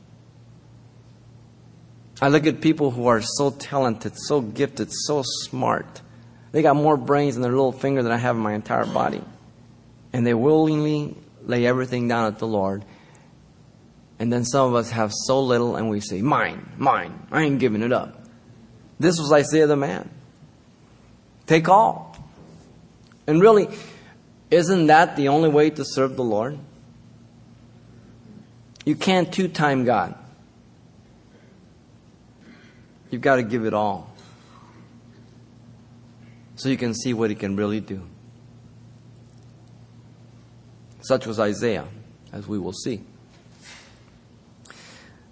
I 2.21 2.29
look 2.29 2.47
at 2.47 2.61
people 2.61 2.91
who 2.91 3.07
are 3.07 3.21
so 3.21 3.51
talented, 3.51 4.13
so 4.17 4.41
gifted, 4.41 4.93
so 4.93 5.23
smart. 5.25 6.01
They 6.53 6.63
got 6.63 6.77
more 6.77 6.97
brains 6.97 7.37
in 7.37 7.43
their 7.43 7.51
little 7.51 7.73
finger 7.73 8.03
than 8.03 8.13
I 8.13 8.17
have 8.17 8.37
in 8.37 8.43
my 8.43 8.55
entire 8.55 8.87
body. 8.87 9.23
And 10.13 10.27
they 10.27 10.35
willingly 10.35 11.17
lay 11.43 11.67
everything 11.67 12.07
down 12.07 12.27
at 12.27 12.39
the 12.39 12.47
Lord. 12.47 12.85
And 14.19 14.33
then 14.33 14.45
some 14.45 14.69
of 14.69 14.75
us 14.77 14.91
have 14.91 15.13
so 15.13 15.41
little 15.41 15.75
and 15.75 15.91
we 15.91 16.01
say, 16.01 16.23
Mine, 16.23 16.71
mine, 16.79 17.27
I 17.33 17.43
ain't 17.43 17.59
giving 17.59 17.83
it 17.83 17.93
up. 17.93 18.23
This 19.01 19.19
was 19.19 19.33
Isaiah 19.33 19.67
the 19.67 19.77
man. 19.77 20.09
Take 21.47 21.69
all. 21.69 22.17
And 23.27 23.41
really, 23.41 23.69
isn't 24.51 24.87
that 24.87 25.17
the 25.17 25.29
only 25.29 25.49
way 25.49 25.71
to 25.71 25.85
serve 25.85 26.17
the 26.17 26.23
Lord? 26.23 26.59
You 28.85 28.95
can't 28.95 29.33
two 29.33 29.49
time 29.49 29.85
God. 29.85 30.15
You've 33.15 33.23
got 33.23 33.37
to 33.37 33.45
give 33.45 33.65
it 33.65 33.73
all 33.73 34.13
so 36.57 36.69
you 36.69 36.77
can 36.77 36.93
see 36.93 37.15
what 37.15 37.31
he 37.31 37.37
can 37.37 37.55
really 37.55 37.79
do. 37.79 38.05
Such 41.03 41.25
was 41.25 41.39
Isaiah, 41.39 41.87
as 42.33 42.49
we 42.49 42.59
will 42.59 42.73
see. 42.73 43.05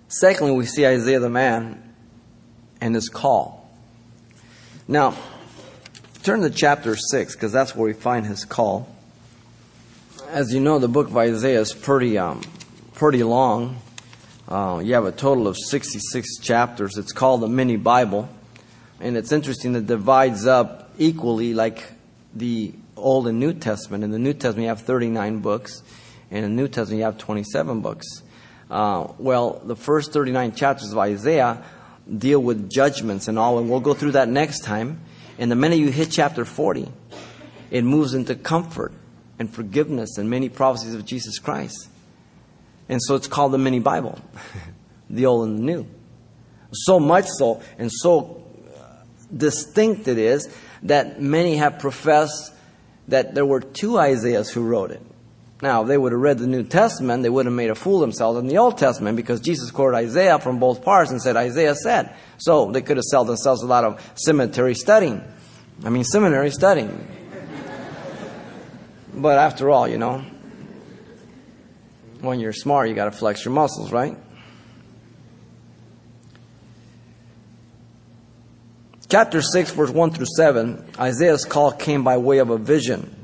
Secondly, 0.07 0.53
we 0.53 0.65
see 0.65 0.87
Isaiah 0.87 1.19
the 1.19 1.29
man 1.29 1.93
and 2.81 2.95
his 2.95 3.09
call. 3.09 3.69
Now, 4.87 5.17
turn 6.23 6.43
to 6.43 6.51
chapter 6.51 6.95
6, 6.95 7.35
because 7.35 7.51
that's 7.51 7.75
where 7.75 7.87
we 7.87 7.95
find 7.95 8.27
his 8.27 8.45
call. 8.45 8.95
As 10.29 10.55
you 10.55 10.61
know, 10.61 10.79
the 10.79 10.87
book 10.87 11.09
of 11.09 11.17
Isaiah 11.17 11.63
is 11.63 11.73
pretty, 11.73 12.17
um, 12.17 12.43
pretty 12.95 13.25
long. 13.25 13.79
Uh, 14.49 14.81
you 14.85 14.95
have 14.95 15.05
a 15.05 15.13
total 15.13 15.47
of 15.47 15.57
66 15.57 16.39
chapters. 16.39 16.99
It's 16.99 17.13
called 17.13 17.43
the 17.43 17.49
Mini 17.49 17.77
Bible. 17.77 18.29
And 19.01 19.17
it's 19.17 19.33
interesting, 19.33 19.75
it 19.75 19.87
divides 19.87 20.47
up 20.47 20.91
equally 20.99 21.55
like 21.55 21.85
the 22.35 22.73
Old 22.97 23.27
and 23.27 23.41
New 23.41 23.53
Testament. 23.53 24.05
In 24.05 24.11
the 24.11 24.19
New 24.19 24.33
Testament, 24.33 24.63
you 24.63 24.69
have 24.69 24.83
39 24.83 25.41
books, 25.41 25.83
and 26.31 26.45
in 26.45 26.57
the 26.57 26.63
New 26.63 26.69
Testament, 26.69 26.99
you 26.99 27.05
have 27.05 27.19
27 27.19 27.81
books. 27.81 28.07
Uh, 28.71 29.09
well, 29.19 29.61
the 29.65 29.77
first 29.77 30.13
39 30.13 30.55
chapters 30.55 30.93
of 30.93 30.99
Isaiah 30.99 31.63
deal 32.17 32.41
with 32.41 32.71
judgments 32.71 33.29
and 33.29 33.39
all, 33.39 33.59
and 33.59 33.69
we'll 33.69 33.81
go 33.81 33.95
through 33.95 34.13
that 34.13 34.29
next 34.29 34.65
time. 34.65 35.01
And 35.39 35.51
the 35.51 35.57
minute 35.57 35.79
you 35.79 35.91
hit 35.91 36.11
chapter 36.11 36.45
40, 36.45 36.89
it 37.71 37.85
moves 37.85 38.15
into 38.15 38.35
comfort 38.35 38.93
and 39.39 39.53
forgiveness 39.53 40.19
and 40.19 40.31
many 40.31 40.49
prophecies 40.49 40.95
of 40.95 41.05
Jesus 41.05 41.39
Christ. 41.39 41.89
And 42.93 43.01
so 43.03 43.15
it's 43.15 43.27
called 43.27 43.53
the 43.53 43.59
mini 43.59 43.79
Bible, 43.79 44.19
the 45.09 45.25
old 45.25 45.49
and 45.49 45.61
the 45.61 45.63
new. 45.63 45.87
So 46.73 47.01
much 47.01 47.25
so, 47.27 47.63
and 47.79 47.91
so 47.91 48.45
distinct 49.35 50.09
it 50.09 50.19
is, 50.19 50.55
that 50.83 51.19
many 51.19 51.57
have 51.57 51.79
professed 51.79 52.53
that 53.09 53.35
there 53.35 53.47
were 53.47 53.61
two 53.61 53.99
Isaiahs 53.99 54.51
who 54.51 54.63
wrote 54.63 54.91
it. 54.91 55.01
Now, 55.63 55.81
if 55.81 55.89
they 55.89 55.97
would 55.97 56.13
have 56.13 56.21
read 56.21 56.37
the 56.37 56.47
New 56.47 56.65
Testament, 56.65 57.23
they 57.23 57.31
would 57.31 57.47
have 57.47 57.55
made 57.55 57.71
a 57.71 57.75
fool 57.75 57.95
of 57.95 58.01
themselves 58.03 58.39
in 58.39 58.47
the 58.47 58.59
Old 58.59 58.77
Testament 58.77 59.17
because 59.17 59.41
Jesus 59.41 59.71
quoted 59.71 59.97
Isaiah 59.97 60.39
from 60.39 60.59
both 60.59 60.85
parts 60.85 61.11
and 61.11 61.23
said, 61.23 61.35
Isaiah 61.35 61.75
said. 61.75 62.15
So 62.37 62.71
they 62.73 62.83
could 62.83 62.99
have 62.99 63.05
sold 63.07 63.27
themselves 63.27 63.63
a 63.63 63.67
lot 63.67 63.85
of 63.85 64.13
cemetery 64.17 64.75
studying. 64.75 65.23
I 65.83 65.89
mean, 65.89 66.05
seminary 66.05 66.51
studying. 66.51 67.09
but 69.15 69.39
after 69.39 69.71
all, 69.71 69.89
you 69.89 69.97
know, 69.97 70.27
when 72.23 72.41
you're 72.41 72.53
smart, 72.53 72.89
you 72.89 72.95
got 72.95 73.07
to 73.07 73.13
flex 73.13 73.45
your 73.45 73.53
muscles, 73.53 73.93
right? 73.93 74.17
Chapter 79.09 79.43
6, 79.43 79.73
verse 79.73 79.91
1 79.91 80.11
through 80.13 80.27
7, 80.37 80.93
Isaiah's 80.99 81.45
call 81.45 81.73
came 81.73 82.03
by 82.03 82.17
way 82.17 82.39
of 82.39 82.49
a 82.49 82.57
vision. 82.57 83.15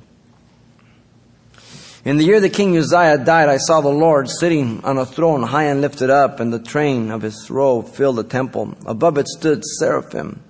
In 2.04 2.16
the 2.16 2.24
year 2.24 2.40
that 2.40 2.52
King 2.52 2.76
Uzziah 2.76 3.18
died, 3.18 3.48
I 3.48 3.56
saw 3.56 3.80
the 3.80 3.88
Lord 3.88 4.28
sitting 4.28 4.84
on 4.84 4.98
a 4.98 5.06
throne 5.06 5.42
high 5.42 5.64
and 5.64 5.80
lifted 5.80 6.10
up, 6.10 6.40
and 6.40 6.52
the 6.52 6.58
train 6.58 7.10
of 7.10 7.22
his 7.22 7.50
robe 7.50 7.88
filled 7.88 8.16
the 8.16 8.24
temple. 8.24 8.76
Above 8.84 9.16
it 9.18 9.28
stood 9.28 9.64
seraphim. 9.64 10.42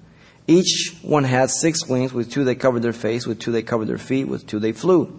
Each 0.47 0.97
one 1.03 1.25
had 1.25 1.51
six 1.51 1.87
wings, 1.87 2.13
with 2.13 2.33
two 2.33 2.45
they 2.45 2.55
covered 2.55 2.83
their 2.83 2.93
face, 2.93 3.27
with 3.27 3.39
two 3.39 3.53
they 3.53 3.63
covered 3.63 3.89
their 3.89 3.99
feet, 3.99 4.27
with 4.27 4.47
two 4.47 4.59
they 4.59 4.73
flew. 4.73 5.19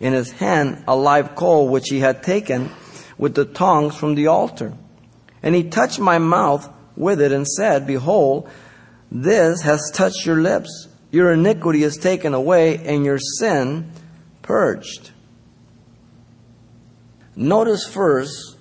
in 0.00 0.12
his 0.12 0.30
hand 0.32 0.84
a 0.86 0.96
live 0.96 1.34
coal 1.34 1.68
which 1.68 1.88
he 1.88 2.00
had 2.00 2.22
taken 2.22 2.70
with 3.16 3.34
the 3.34 3.44
tongs 3.44 3.96
from 3.96 4.14
the 4.14 4.28
altar. 4.28 4.72
And 5.42 5.54
he 5.54 5.64
touched 5.64 5.98
my 5.98 6.18
mouth 6.18 6.68
with 6.96 7.20
it 7.20 7.32
and 7.32 7.46
said, 7.46 7.86
Behold, 7.86 8.48
this 9.10 9.62
has 9.62 9.90
touched 9.92 10.26
your 10.26 10.36
lips. 10.36 10.88
Your 11.10 11.32
iniquity 11.32 11.82
is 11.82 11.96
taken 11.96 12.34
away 12.34 12.78
and 12.78 13.04
your 13.04 13.18
sin 13.18 13.90
purged. 14.42 15.10
Notice 17.34 17.86
first, 17.86 18.56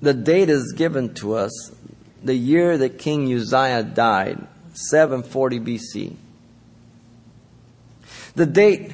the 0.00 0.12
date 0.12 0.50
is 0.50 0.72
given 0.72 1.14
to 1.14 1.34
us, 1.34 1.72
the 2.22 2.34
year 2.34 2.76
that 2.76 2.98
King 2.98 3.32
Uzziah 3.32 3.84
died, 3.84 4.46
740 4.74 5.60
BC. 5.60 6.16
The 8.34 8.46
date, 8.46 8.92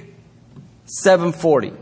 740. 0.89 1.73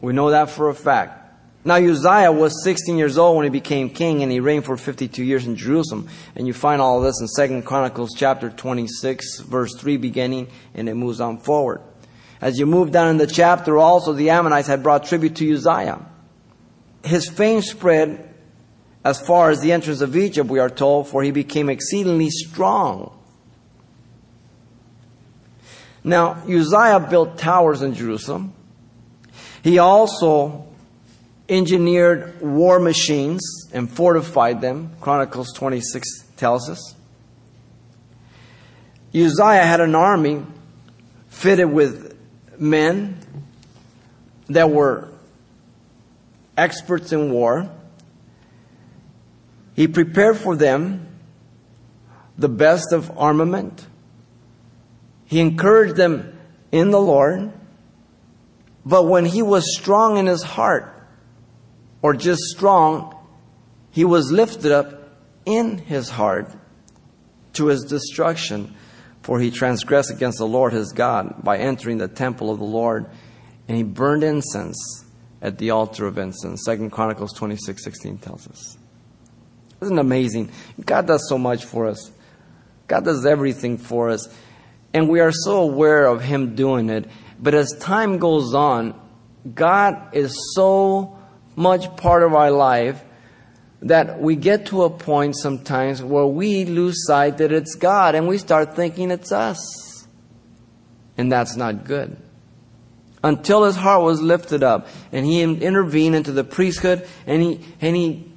We 0.00 0.12
know 0.12 0.30
that 0.30 0.50
for 0.50 0.68
a 0.68 0.74
fact. 0.74 1.22
Now 1.64 1.76
Uzziah 1.76 2.32
was 2.32 2.64
16 2.64 2.96
years 2.96 3.16
old 3.16 3.36
when 3.36 3.44
he 3.44 3.50
became 3.50 3.88
king 3.88 4.22
and 4.22 4.32
he 4.32 4.40
reigned 4.40 4.64
for 4.64 4.76
52 4.76 5.22
years 5.22 5.46
in 5.46 5.54
Jerusalem. 5.54 6.08
And 6.34 6.46
you 6.46 6.52
find 6.52 6.82
all 6.82 7.00
this 7.00 7.20
in 7.20 7.28
2 7.48 7.62
Chronicles 7.62 8.14
chapter 8.16 8.50
26 8.50 9.40
verse 9.40 9.74
3 9.76 9.96
beginning 9.96 10.48
and 10.74 10.88
it 10.88 10.94
moves 10.94 11.20
on 11.20 11.38
forward. 11.38 11.80
As 12.40 12.58
you 12.58 12.66
move 12.66 12.90
down 12.90 13.08
in 13.08 13.16
the 13.16 13.28
chapter 13.28 13.78
also 13.78 14.12
the 14.12 14.30
Ammonites 14.30 14.66
had 14.66 14.82
brought 14.82 15.04
tribute 15.04 15.36
to 15.36 15.54
Uzziah. 15.54 16.04
His 17.04 17.28
fame 17.28 17.62
spread 17.62 18.28
as 19.04 19.20
far 19.20 19.50
as 19.50 19.60
the 19.60 19.70
entrance 19.70 20.00
of 20.00 20.16
Egypt 20.16 20.50
we 20.50 20.58
are 20.58 20.70
told 20.70 21.08
for 21.08 21.22
he 21.22 21.30
became 21.30 21.70
exceedingly 21.70 22.30
strong. 22.30 23.16
Now 26.04 26.42
Uzziah 26.48 27.00
built 27.08 27.38
towers 27.38 27.82
in 27.82 27.94
Jerusalem. 27.94 28.52
He 29.62 29.78
also 29.78 30.66
engineered 31.48 32.40
war 32.40 32.78
machines 32.78 33.68
and 33.72 33.90
fortified 33.90 34.60
them. 34.60 34.92
Chronicles 35.00 35.52
26 35.52 36.24
tells 36.36 36.68
us. 36.68 36.94
Uzziah 39.14 39.64
had 39.64 39.80
an 39.80 39.94
army 39.94 40.44
fitted 41.28 41.70
with 41.70 42.16
men 42.58 43.18
that 44.48 44.70
were 44.70 45.08
experts 46.56 47.12
in 47.12 47.32
war. 47.32 47.70
He 49.74 49.88
prepared 49.88 50.38
for 50.38 50.56
them 50.56 51.06
the 52.38 52.48
best 52.48 52.92
of 52.92 53.10
armament. 53.18 53.86
He 55.32 55.40
encouraged 55.40 55.96
them 55.96 56.38
in 56.72 56.90
the 56.90 57.00
Lord. 57.00 57.50
But 58.84 59.04
when 59.04 59.24
he 59.24 59.40
was 59.40 59.74
strong 59.78 60.18
in 60.18 60.26
his 60.26 60.42
heart, 60.42 60.94
or 62.02 62.12
just 62.12 62.42
strong, 62.54 63.16
he 63.90 64.04
was 64.04 64.30
lifted 64.30 64.72
up 64.72 65.08
in 65.46 65.78
his 65.78 66.10
heart 66.10 66.54
to 67.54 67.68
his 67.68 67.82
destruction, 67.84 68.74
for 69.22 69.40
he 69.40 69.50
transgressed 69.50 70.10
against 70.10 70.36
the 70.36 70.46
Lord 70.46 70.74
his 70.74 70.92
God 70.92 71.42
by 71.42 71.56
entering 71.56 71.96
the 71.96 72.08
temple 72.08 72.50
of 72.50 72.58
the 72.58 72.66
Lord, 72.66 73.06
and 73.68 73.74
he 73.74 73.84
burned 73.84 74.24
incense 74.24 75.06
at 75.40 75.56
the 75.56 75.70
altar 75.70 76.06
of 76.06 76.18
incense. 76.18 76.62
Second 76.66 76.90
Chronicles 76.90 77.32
twenty 77.32 77.56
six 77.56 77.82
sixteen 77.82 78.18
tells 78.18 78.46
us. 78.48 78.76
Isn't 79.80 79.96
it 79.96 80.00
amazing? 80.02 80.50
God 80.84 81.06
does 81.06 81.26
so 81.26 81.38
much 81.38 81.64
for 81.64 81.86
us. 81.86 82.10
God 82.86 83.06
does 83.06 83.24
everything 83.24 83.78
for 83.78 84.10
us. 84.10 84.28
And 84.94 85.08
we 85.08 85.20
are 85.20 85.32
so 85.32 85.60
aware 85.60 86.06
of 86.06 86.22
Him 86.22 86.54
doing 86.54 86.90
it. 86.90 87.08
But 87.40 87.54
as 87.54 87.72
time 87.80 88.18
goes 88.18 88.54
on, 88.54 88.94
God 89.54 90.14
is 90.14 90.52
so 90.54 91.18
much 91.56 91.96
part 91.96 92.22
of 92.22 92.34
our 92.34 92.50
life 92.50 93.02
that 93.80 94.20
we 94.20 94.36
get 94.36 94.66
to 94.66 94.84
a 94.84 94.90
point 94.90 95.36
sometimes 95.36 96.02
where 96.02 96.26
we 96.26 96.64
lose 96.64 97.04
sight 97.06 97.38
that 97.38 97.50
it's 97.50 97.74
God 97.74 98.14
and 98.14 98.28
we 98.28 98.38
start 98.38 98.76
thinking 98.76 99.10
it's 99.10 99.32
us. 99.32 100.06
And 101.18 101.30
that's 101.30 101.56
not 101.56 101.84
good. 101.84 102.16
Until 103.24 103.64
his 103.64 103.76
heart 103.76 104.02
was 104.02 104.22
lifted 104.22 104.62
up 104.62 104.86
and 105.10 105.26
he 105.26 105.42
intervened 105.42 106.14
into 106.14 106.32
the 106.32 106.44
priesthood 106.44 107.06
and 107.26 107.42
he, 107.42 107.60
and 107.80 107.96
he 107.96 108.32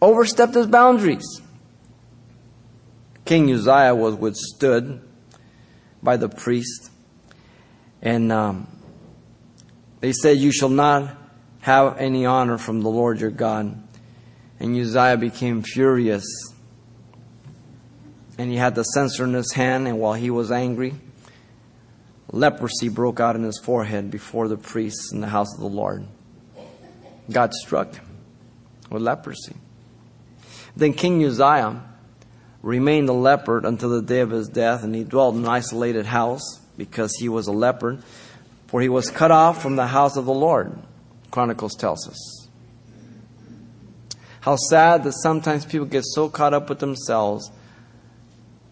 overstepped 0.00 0.54
his 0.54 0.66
boundaries. 0.66 1.40
King 3.24 3.50
Uzziah 3.50 3.94
was 3.94 4.14
withstood 4.14 5.00
by 6.06 6.16
the 6.16 6.28
priest. 6.28 6.88
And 8.00 8.30
um, 8.30 8.68
they 9.98 10.12
said, 10.12 10.38
You 10.38 10.52
shall 10.52 10.70
not 10.70 11.14
have 11.60 11.98
any 11.98 12.24
honor 12.24 12.56
from 12.56 12.80
the 12.80 12.88
Lord 12.88 13.20
your 13.20 13.32
God. 13.32 13.82
And 14.60 14.76
Uzziah 14.80 15.16
became 15.18 15.62
furious. 15.62 16.24
And 18.38 18.50
he 18.50 18.56
had 18.56 18.76
the 18.76 18.84
censer 18.84 19.24
in 19.24 19.34
his 19.34 19.52
hand, 19.52 19.88
and 19.88 19.98
while 19.98 20.12
he 20.14 20.30
was 20.30 20.52
angry, 20.52 20.94
leprosy 22.30 22.88
broke 22.88 23.18
out 23.18 23.34
in 23.34 23.42
his 23.42 23.58
forehead 23.58 24.10
before 24.10 24.46
the 24.46 24.56
priests 24.56 25.10
in 25.12 25.20
the 25.20 25.26
house 25.26 25.52
of 25.54 25.60
the 25.60 25.68
Lord. 25.68 26.06
God 27.30 27.52
struck 27.52 27.94
him 27.96 28.06
with 28.90 29.02
leprosy. 29.02 29.56
Then 30.76 30.92
King 30.92 31.24
Uzziah 31.24 31.82
remained 32.66 33.08
a 33.08 33.12
leopard 33.12 33.64
until 33.64 33.90
the 33.90 34.02
day 34.02 34.18
of 34.18 34.30
his 34.30 34.48
death, 34.48 34.82
and 34.82 34.92
he 34.92 35.04
dwelt 35.04 35.36
in 35.36 35.42
an 35.42 35.48
isolated 35.48 36.04
house 36.04 36.58
because 36.76 37.14
he 37.20 37.28
was 37.28 37.46
a 37.46 37.52
leopard, 37.52 38.02
for 38.66 38.80
he 38.80 38.88
was 38.88 39.08
cut 39.08 39.30
off 39.30 39.62
from 39.62 39.76
the 39.76 39.86
house 39.86 40.16
of 40.16 40.24
the 40.24 40.34
Lord. 40.34 40.76
Chronicles 41.30 41.76
tells 41.76 42.08
us. 42.08 42.48
How 44.40 44.56
sad 44.56 45.04
that 45.04 45.12
sometimes 45.12 45.64
people 45.64 45.86
get 45.86 46.04
so 46.04 46.28
caught 46.28 46.54
up 46.54 46.68
with 46.68 46.80
themselves 46.80 47.52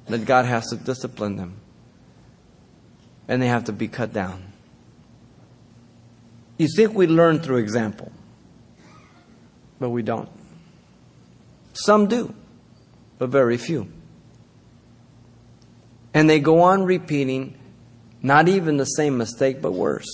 that 0.07 0.24
God 0.24 0.44
has 0.44 0.66
to 0.70 0.76
discipline 0.76 1.37
them 1.37 1.61
and 3.28 3.40
they 3.40 3.46
have 3.46 3.64
to 3.64 3.72
be 3.72 3.87
cut 3.87 4.12
down. 4.12 4.52
You 6.59 6.68
think 6.68 6.94
we 6.94 7.07
learn 7.07 7.38
through 7.40 7.59
example, 7.59 8.11
but 9.78 9.90
we 9.90 10.02
don't. 10.02 10.28
Some 11.72 12.07
do, 12.07 12.35
but 13.18 13.31
very 13.31 13.57
few. 13.57 13.88
And 16.12 16.31
they 16.31 16.40
go 16.40 16.61
on 16.61 16.85
repeating 16.85 17.59
not 18.22 18.48
even 18.48 18.77
the 18.77 18.85
same 18.85 19.18
mistake, 19.18 19.61
but 19.61 19.72
worse, 19.72 20.09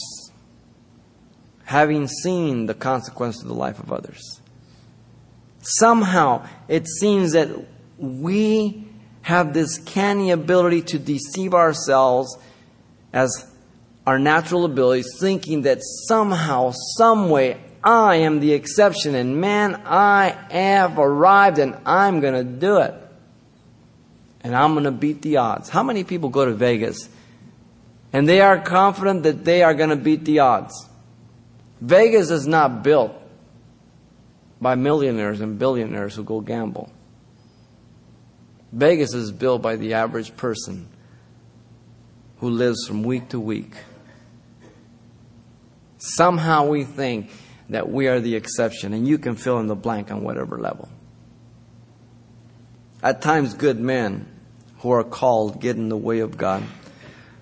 having 1.65 2.09
seen 2.09 2.67
the 2.67 2.75
consequence 2.75 3.41
of 3.41 3.49
the 3.49 3.55
life 3.55 3.79
of 3.79 3.93
others. 3.93 4.41
Somehow, 5.61 6.47
it 6.69 6.89
seems 6.89 7.33
that 7.33 7.49
we 7.99 8.87
have 9.23 9.53
this 9.53 9.79
canny 9.79 10.31
ability 10.31 10.83
to 10.83 10.99
deceive 10.99 11.55
ourselves 11.55 12.37
as 13.13 13.47
our 14.07 14.19
natural 14.19 14.65
abilities, 14.65 15.07
thinking 15.21 15.63
that 15.63 15.79
somehow, 16.09 16.73
some 16.97 17.29
way, 17.29 17.61
I 17.83 18.17
am 18.17 18.41
the 18.41 18.53
exception, 18.53 19.15
and 19.15 19.41
man, 19.41 19.83
I 19.87 20.37
have 20.51 20.99
arrived, 20.99 21.59
and 21.59 21.77
I'm 21.87 22.21
going 22.21 22.35
to 22.35 22.45
do 22.45 22.79
it. 22.79 22.95
And 24.43 24.55
I'm 24.55 24.73
going 24.73 24.85
to 24.85 24.91
beat 24.91 25.23
the 25.23 25.39
odds. 25.39 25.69
How 25.69 25.83
many 25.83 26.05
people 26.05 26.31
go 26.31 26.47
to 26.47 26.55
Vegas 26.55 27.09
and 28.13 28.27
they 28.27 28.41
are 28.41 28.59
confident 28.59 29.23
that 29.25 29.45
they 29.45 29.63
are 29.63 29.75
going 29.75 29.91
to 29.91 29.97
beat 29.97 30.25
the 30.25 30.39
odds? 30.39 30.89
Vegas 31.81 32.31
is 32.31 32.47
not 32.47 32.83
built 32.83 33.13
by 34.61 34.75
millionaires 34.75 35.41
and 35.41 35.59
billionaires 35.59 36.15
who 36.15 36.25
go 36.25 36.41
gamble. 36.41 36.91
Vegas 38.73 39.15
is 39.15 39.33
built 39.33 39.63
by 39.63 39.77
the 39.77 39.95
average 39.95 40.37
person 40.37 40.89
who 42.39 42.49
lives 42.49 42.87
from 42.87 43.03
week 43.03 43.29
to 43.31 43.41
week. 43.41 43.75
Somehow 45.99 46.67
we 46.67 46.85
think 46.85 47.31
that 47.71 47.89
we 47.89 48.09
are 48.09 48.21
the 48.21 48.35
exception, 48.37 48.93
and 48.93 49.09
you 49.09 49.19
can 49.19 49.37
fill 49.37 49.59
in 49.59 49.67
the 49.67 49.75
blank 49.75 50.11
on 50.11 50.23
whatever 50.23 50.59
level. 50.59 50.89
At 53.03 53.23
times, 53.23 53.55
good 53.55 53.81
men 53.81 54.29
who 54.81 54.91
are 54.91 55.05
called 55.05 55.61
get 55.61 55.77
in 55.77 55.89
the 55.89 55.97
way 55.97 56.19
of 56.19 56.37
God, 56.37 56.63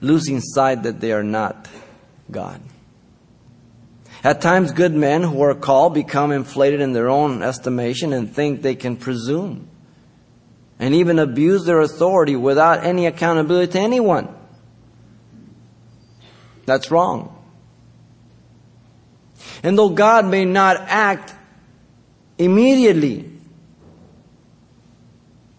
losing 0.01 0.41
sight 0.41 0.85
that 0.85 1.01
they 1.01 1.13
are 1.13 1.25
not 1.25 1.69
God. 2.31 2.61
At 4.23 4.41
times, 4.41 4.73
good 4.73 4.95
men 4.95 5.23
who 5.23 5.43
are 5.43 5.55
called 5.55 5.95
become 5.95 6.31
inflated 6.31 6.81
in 6.81 6.93
their 6.93 7.09
own 7.09 7.43
estimation 7.43 8.13
and 8.13 8.33
think 8.33 8.63
they 8.63 8.75
can 8.75 8.97
presume 8.97 9.69
and 10.79 10.95
even 10.95 11.19
abuse 11.19 11.65
their 11.65 11.81
authority 11.81 12.37
without 12.37 12.85
any 12.85 13.07
accountability 13.07 13.73
to 13.73 13.81
anyone. 13.81 14.29
That's 16.67 16.91
wrong. 16.91 17.35
And 19.63 19.79
though 19.79 19.91
God 19.91 20.27
may 20.27 20.45
not 20.45 20.77
act 20.77 21.35
immediately, 22.39 23.31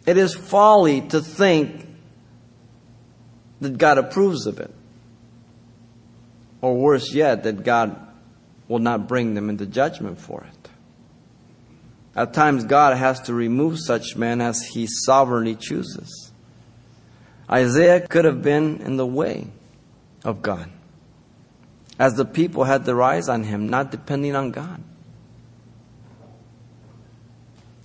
it 0.05 0.17
is 0.17 0.33
folly 0.33 1.01
to 1.09 1.21
think 1.21 1.87
that 3.61 3.77
God 3.77 3.97
approves 3.97 4.47
of 4.47 4.59
it. 4.59 4.73
Or 6.61 6.75
worse 6.75 7.13
yet, 7.13 7.43
that 7.43 7.63
God 7.63 7.95
will 8.67 8.79
not 8.79 9.07
bring 9.07 9.33
them 9.33 9.49
into 9.49 9.65
judgment 9.65 10.19
for 10.19 10.43
it. 10.43 10.69
At 12.15 12.33
times, 12.33 12.65
God 12.65 12.97
has 12.97 13.21
to 13.21 13.33
remove 13.33 13.79
such 13.79 14.15
men 14.17 14.41
as 14.41 14.61
He 14.61 14.87
sovereignly 14.87 15.55
chooses. 15.55 16.31
Isaiah 17.49 18.05
could 18.05 18.25
have 18.25 18.41
been 18.41 18.81
in 18.81 18.97
the 18.97 19.05
way 19.05 19.47
of 20.23 20.41
God 20.41 20.69
as 21.99 22.13
the 22.13 22.23
people 22.23 22.63
had 22.63 22.85
their 22.85 23.01
eyes 23.01 23.27
on 23.27 23.43
him, 23.43 23.67
not 23.67 23.91
depending 23.91 24.35
on 24.35 24.51
God. 24.51 24.81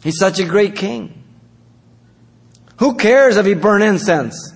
He's 0.02 0.18
such 0.18 0.38
a 0.38 0.44
great 0.44 0.76
king. 0.76 1.24
Who 2.78 2.94
cares 2.94 3.36
if 3.36 3.44
he 3.44 3.54
burned 3.54 3.82
incense? 3.82 4.52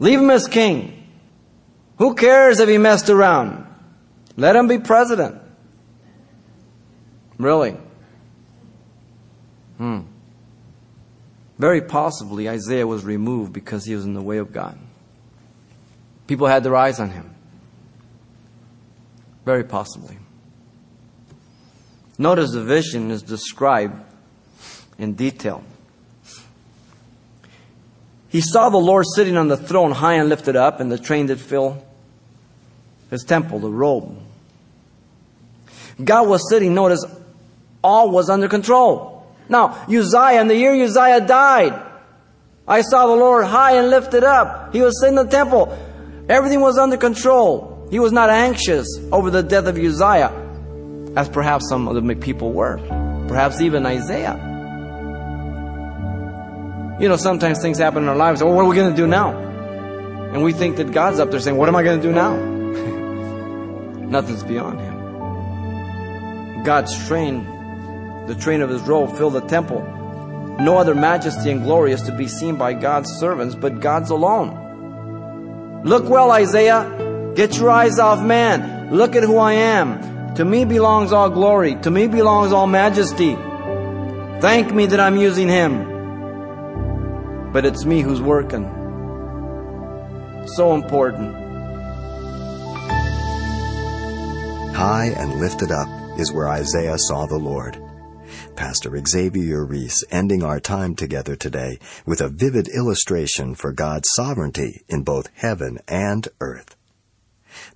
Leave 0.00 0.18
him 0.18 0.30
as 0.30 0.48
king. 0.48 1.06
Who 1.98 2.14
cares 2.14 2.58
if 2.58 2.68
he 2.68 2.78
messed 2.78 3.08
around? 3.08 3.66
Let 4.36 4.56
him 4.56 4.66
be 4.66 4.78
president. 4.78 5.40
Really? 7.38 7.76
Hmm. 9.78 10.00
Very 11.58 11.82
possibly 11.82 12.48
Isaiah 12.48 12.86
was 12.86 13.04
removed 13.04 13.52
because 13.52 13.84
he 13.84 13.94
was 13.94 14.04
in 14.04 14.14
the 14.14 14.22
way 14.22 14.38
of 14.38 14.52
God. 14.52 14.78
People 16.26 16.46
had 16.46 16.64
their 16.64 16.74
eyes 16.74 16.98
on 16.98 17.10
him. 17.10 17.31
Very 19.44 19.64
possibly. 19.64 20.18
Notice 22.18 22.52
the 22.52 22.62
vision 22.62 23.10
is 23.10 23.22
described 23.22 24.00
in 24.98 25.14
detail. 25.14 25.64
He 28.28 28.40
saw 28.40 28.70
the 28.70 28.78
Lord 28.78 29.04
sitting 29.14 29.36
on 29.36 29.48
the 29.48 29.56
throne, 29.56 29.90
high 29.90 30.14
and 30.14 30.28
lifted 30.28 30.56
up, 30.56 30.80
and 30.80 30.90
the 30.90 30.98
train 30.98 31.26
did 31.26 31.40
fill 31.40 31.84
his 33.10 33.24
temple, 33.24 33.58
the 33.58 33.68
robe. 33.68 34.18
God 36.02 36.28
was 36.28 36.48
sitting, 36.48 36.74
notice, 36.74 37.04
all 37.84 38.10
was 38.10 38.30
under 38.30 38.48
control. 38.48 39.26
Now, 39.48 39.84
Uzziah, 39.86 40.40
in 40.40 40.48
the 40.48 40.56
year 40.56 40.72
Uzziah 40.72 41.20
died, 41.20 41.78
I 42.66 42.80
saw 42.80 43.06
the 43.06 43.16
Lord 43.16 43.44
high 43.44 43.76
and 43.76 43.90
lifted 43.90 44.24
up. 44.24 44.72
He 44.72 44.80
was 44.80 44.98
sitting 45.00 45.18
in 45.18 45.26
the 45.26 45.30
temple. 45.30 45.76
Everything 46.28 46.60
was 46.60 46.78
under 46.78 46.96
control. 46.96 47.71
He 47.92 47.98
was 47.98 48.10
not 48.10 48.30
anxious 48.30 48.88
over 49.12 49.30
the 49.30 49.42
death 49.42 49.66
of 49.66 49.76
Uzziah, 49.76 50.32
as 51.14 51.28
perhaps 51.28 51.68
some 51.68 51.88
of 51.88 51.94
the 51.94 52.14
people 52.16 52.54
were, 52.54 52.78
perhaps 53.28 53.60
even 53.60 53.84
Isaiah. 53.84 54.32
You 56.98 57.10
know, 57.10 57.16
sometimes 57.16 57.60
things 57.60 57.76
happen 57.76 58.04
in 58.04 58.08
our 58.08 58.16
lives. 58.16 58.40
Oh, 58.40 58.46
what 58.46 58.64
are 58.64 58.68
we 58.68 58.76
going 58.76 58.88
to 58.88 58.96
do 58.96 59.06
now? 59.06 59.36
And 60.32 60.42
we 60.42 60.54
think 60.54 60.78
that 60.78 60.90
God's 60.90 61.20
up 61.20 61.30
there 61.30 61.38
saying, 61.38 61.58
What 61.58 61.68
am 61.68 61.76
I 61.76 61.82
going 61.82 62.00
to 62.00 62.08
do 62.08 62.14
now? 62.14 62.34
Nothing's 64.06 64.42
beyond 64.42 64.80
Him. 64.80 66.62
God's 66.64 66.96
train, 67.06 67.44
the 68.26 68.34
train 68.36 68.62
of 68.62 68.70
His 68.70 68.80
robe, 68.80 69.14
filled 69.18 69.34
the 69.34 69.42
temple. 69.42 69.82
No 70.58 70.78
other 70.78 70.94
majesty 70.94 71.50
and 71.50 71.62
glory 71.62 71.92
is 71.92 72.00
to 72.04 72.16
be 72.16 72.26
seen 72.26 72.56
by 72.56 72.72
God's 72.72 73.10
servants, 73.18 73.54
but 73.54 73.80
God's 73.80 74.08
alone. 74.08 75.82
Look 75.84 76.08
well, 76.08 76.30
Isaiah. 76.30 77.01
Get 77.34 77.56
your 77.56 77.70
eyes 77.70 77.98
off 77.98 78.22
man. 78.22 78.94
Look 78.94 79.16
at 79.16 79.22
who 79.22 79.38
I 79.38 79.54
am. 79.54 80.34
To 80.34 80.44
me 80.44 80.66
belongs 80.66 81.12
all 81.12 81.30
glory. 81.30 81.76
To 81.76 81.90
me 81.90 82.06
belongs 82.06 82.52
all 82.52 82.66
majesty. 82.66 83.34
Thank 84.40 84.74
me 84.74 84.84
that 84.86 85.00
I'm 85.00 85.16
using 85.16 85.48
him. 85.48 85.90
But 87.52 87.64
it's 87.64 87.86
me 87.86 88.02
who's 88.02 88.20
working. 88.20 88.64
So 90.56 90.74
important. 90.74 91.34
High 94.74 95.14
and 95.16 95.40
lifted 95.40 95.70
up 95.70 95.88
is 96.18 96.32
where 96.32 96.48
Isaiah 96.48 96.98
saw 96.98 97.24
the 97.26 97.38
Lord. 97.38 97.82
Pastor 98.56 99.00
Xavier 99.06 99.64
Reese 99.64 100.04
ending 100.10 100.42
our 100.42 100.60
time 100.60 100.94
together 100.94 101.36
today 101.36 101.78
with 102.04 102.20
a 102.20 102.28
vivid 102.28 102.68
illustration 102.68 103.54
for 103.54 103.72
God's 103.72 104.08
sovereignty 104.16 104.82
in 104.88 105.02
both 105.02 105.30
heaven 105.34 105.78
and 105.88 106.28
earth. 106.40 106.76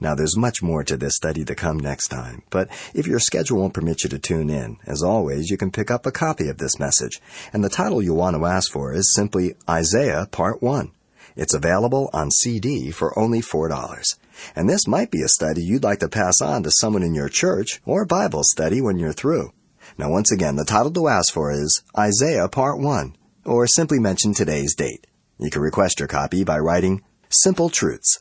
Now, 0.00 0.14
there's 0.14 0.36
much 0.36 0.62
more 0.62 0.84
to 0.84 0.96
this 0.96 1.16
study 1.16 1.44
to 1.44 1.54
come 1.54 1.78
next 1.78 2.08
time, 2.08 2.42
but 2.50 2.68
if 2.94 3.06
your 3.06 3.18
schedule 3.18 3.58
won't 3.58 3.74
permit 3.74 4.04
you 4.04 4.10
to 4.10 4.18
tune 4.18 4.50
in, 4.50 4.76
as 4.86 5.02
always, 5.02 5.50
you 5.50 5.56
can 5.56 5.70
pick 5.70 5.90
up 5.90 6.04
a 6.04 6.12
copy 6.12 6.48
of 6.48 6.58
this 6.58 6.78
message. 6.78 7.20
And 7.52 7.64
the 7.64 7.70
title 7.70 8.02
you 8.02 8.12
want 8.12 8.36
to 8.36 8.44
ask 8.44 8.70
for 8.70 8.92
is 8.92 9.14
simply 9.14 9.54
Isaiah 9.68 10.26
Part 10.30 10.62
1. 10.62 10.92
It's 11.34 11.54
available 11.54 12.10
on 12.12 12.30
CD 12.30 12.90
for 12.90 13.18
only 13.18 13.40
$4. 13.40 14.18
And 14.54 14.68
this 14.68 14.86
might 14.86 15.10
be 15.10 15.22
a 15.22 15.28
study 15.28 15.62
you'd 15.62 15.84
like 15.84 16.00
to 16.00 16.08
pass 16.08 16.40
on 16.40 16.62
to 16.62 16.70
someone 16.72 17.02
in 17.02 17.14
your 17.14 17.28
church 17.28 17.80
or 17.84 18.04
Bible 18.04 18.42
study 18.42 18.80
when 18.80 18.98
you're 18.98 19.12
through. 19.12 19.52
Now, 19.98 20.10
once 20.10 20.30
again, 20.30 20.56
the 20.56 20.64
title 20.64 20.92
to 20.92 21.08
ask 21.08 21.32
for 21.32 21.50
is 21.52 21.82
Isaiah 21.96 22.48
Part 22.48 22.78
1, 22.80 23.16
or 23.44 23.66
simply 23.66 23.98
mention 23.98 24.34
today's 24.34 24.74
date. 24.74 25.06
You 25.38 25.50
can 25.50 25.62
request 25.62 26.00
your 26.00 26.08
copy 26.08 26.44
by 26.44 26.58
writing 26.58 27.02
Simple 27.28 27.70
Truths 27.70 28.20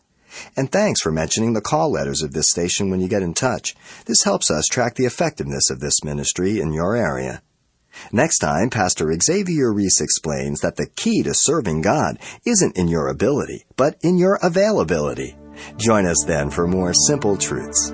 And 0.55 0.71
thanks 0.71 1.01
for 1.01 1.11
mentioning 1.11 1.53
the 1.53 1.61
call 1.61 1.91
letters 1.91 2.21
of 2.21 2.33
this 2.33 2.49
station 2.49 2.89
when 2.89 3.01
you 3.01 3.07
get 3.07 3.23
in 3.23 3.33
touch. 3.33 3.75
This 4.05 4.23
helps 4.23 4.49
us 4.49 4.65
track 4.65 4.95
the 4.95 5.05
effectiveness 5.05 5.69
of 5.69 5.79
this 5.79 6.03
ministry 6.03 6.59
in 6.59 6.73
your 6.73 6.95
area. 6.95 7.41
Next 8.11 8.39
time, 8.39 8.69
Pastor 8.69 9.13
Xavier 9.21 9.73
Reese 9.73 10.01
explains 10.01 10.61
that 10.61 10.77
the 10.77 10.87
key 10.87 11.23
to 11.23 11.33
serving 11.33 11.81
God 11.81 12.17
isn't 12.45 12.77
in 12.77 12.87
your 12.87 13.07
ability, 13.07 13.65
but 13.75 13.97
in 14.01 14.17
your 14.17 14.39
availability. 14.41 15.35
Join 15.77 16.05
us 16.05 16.23
then 16.25 16.49
for 16.49 16.67
more 16.67 16.93
simple 16.93 17.37
truths. 17.37 17.93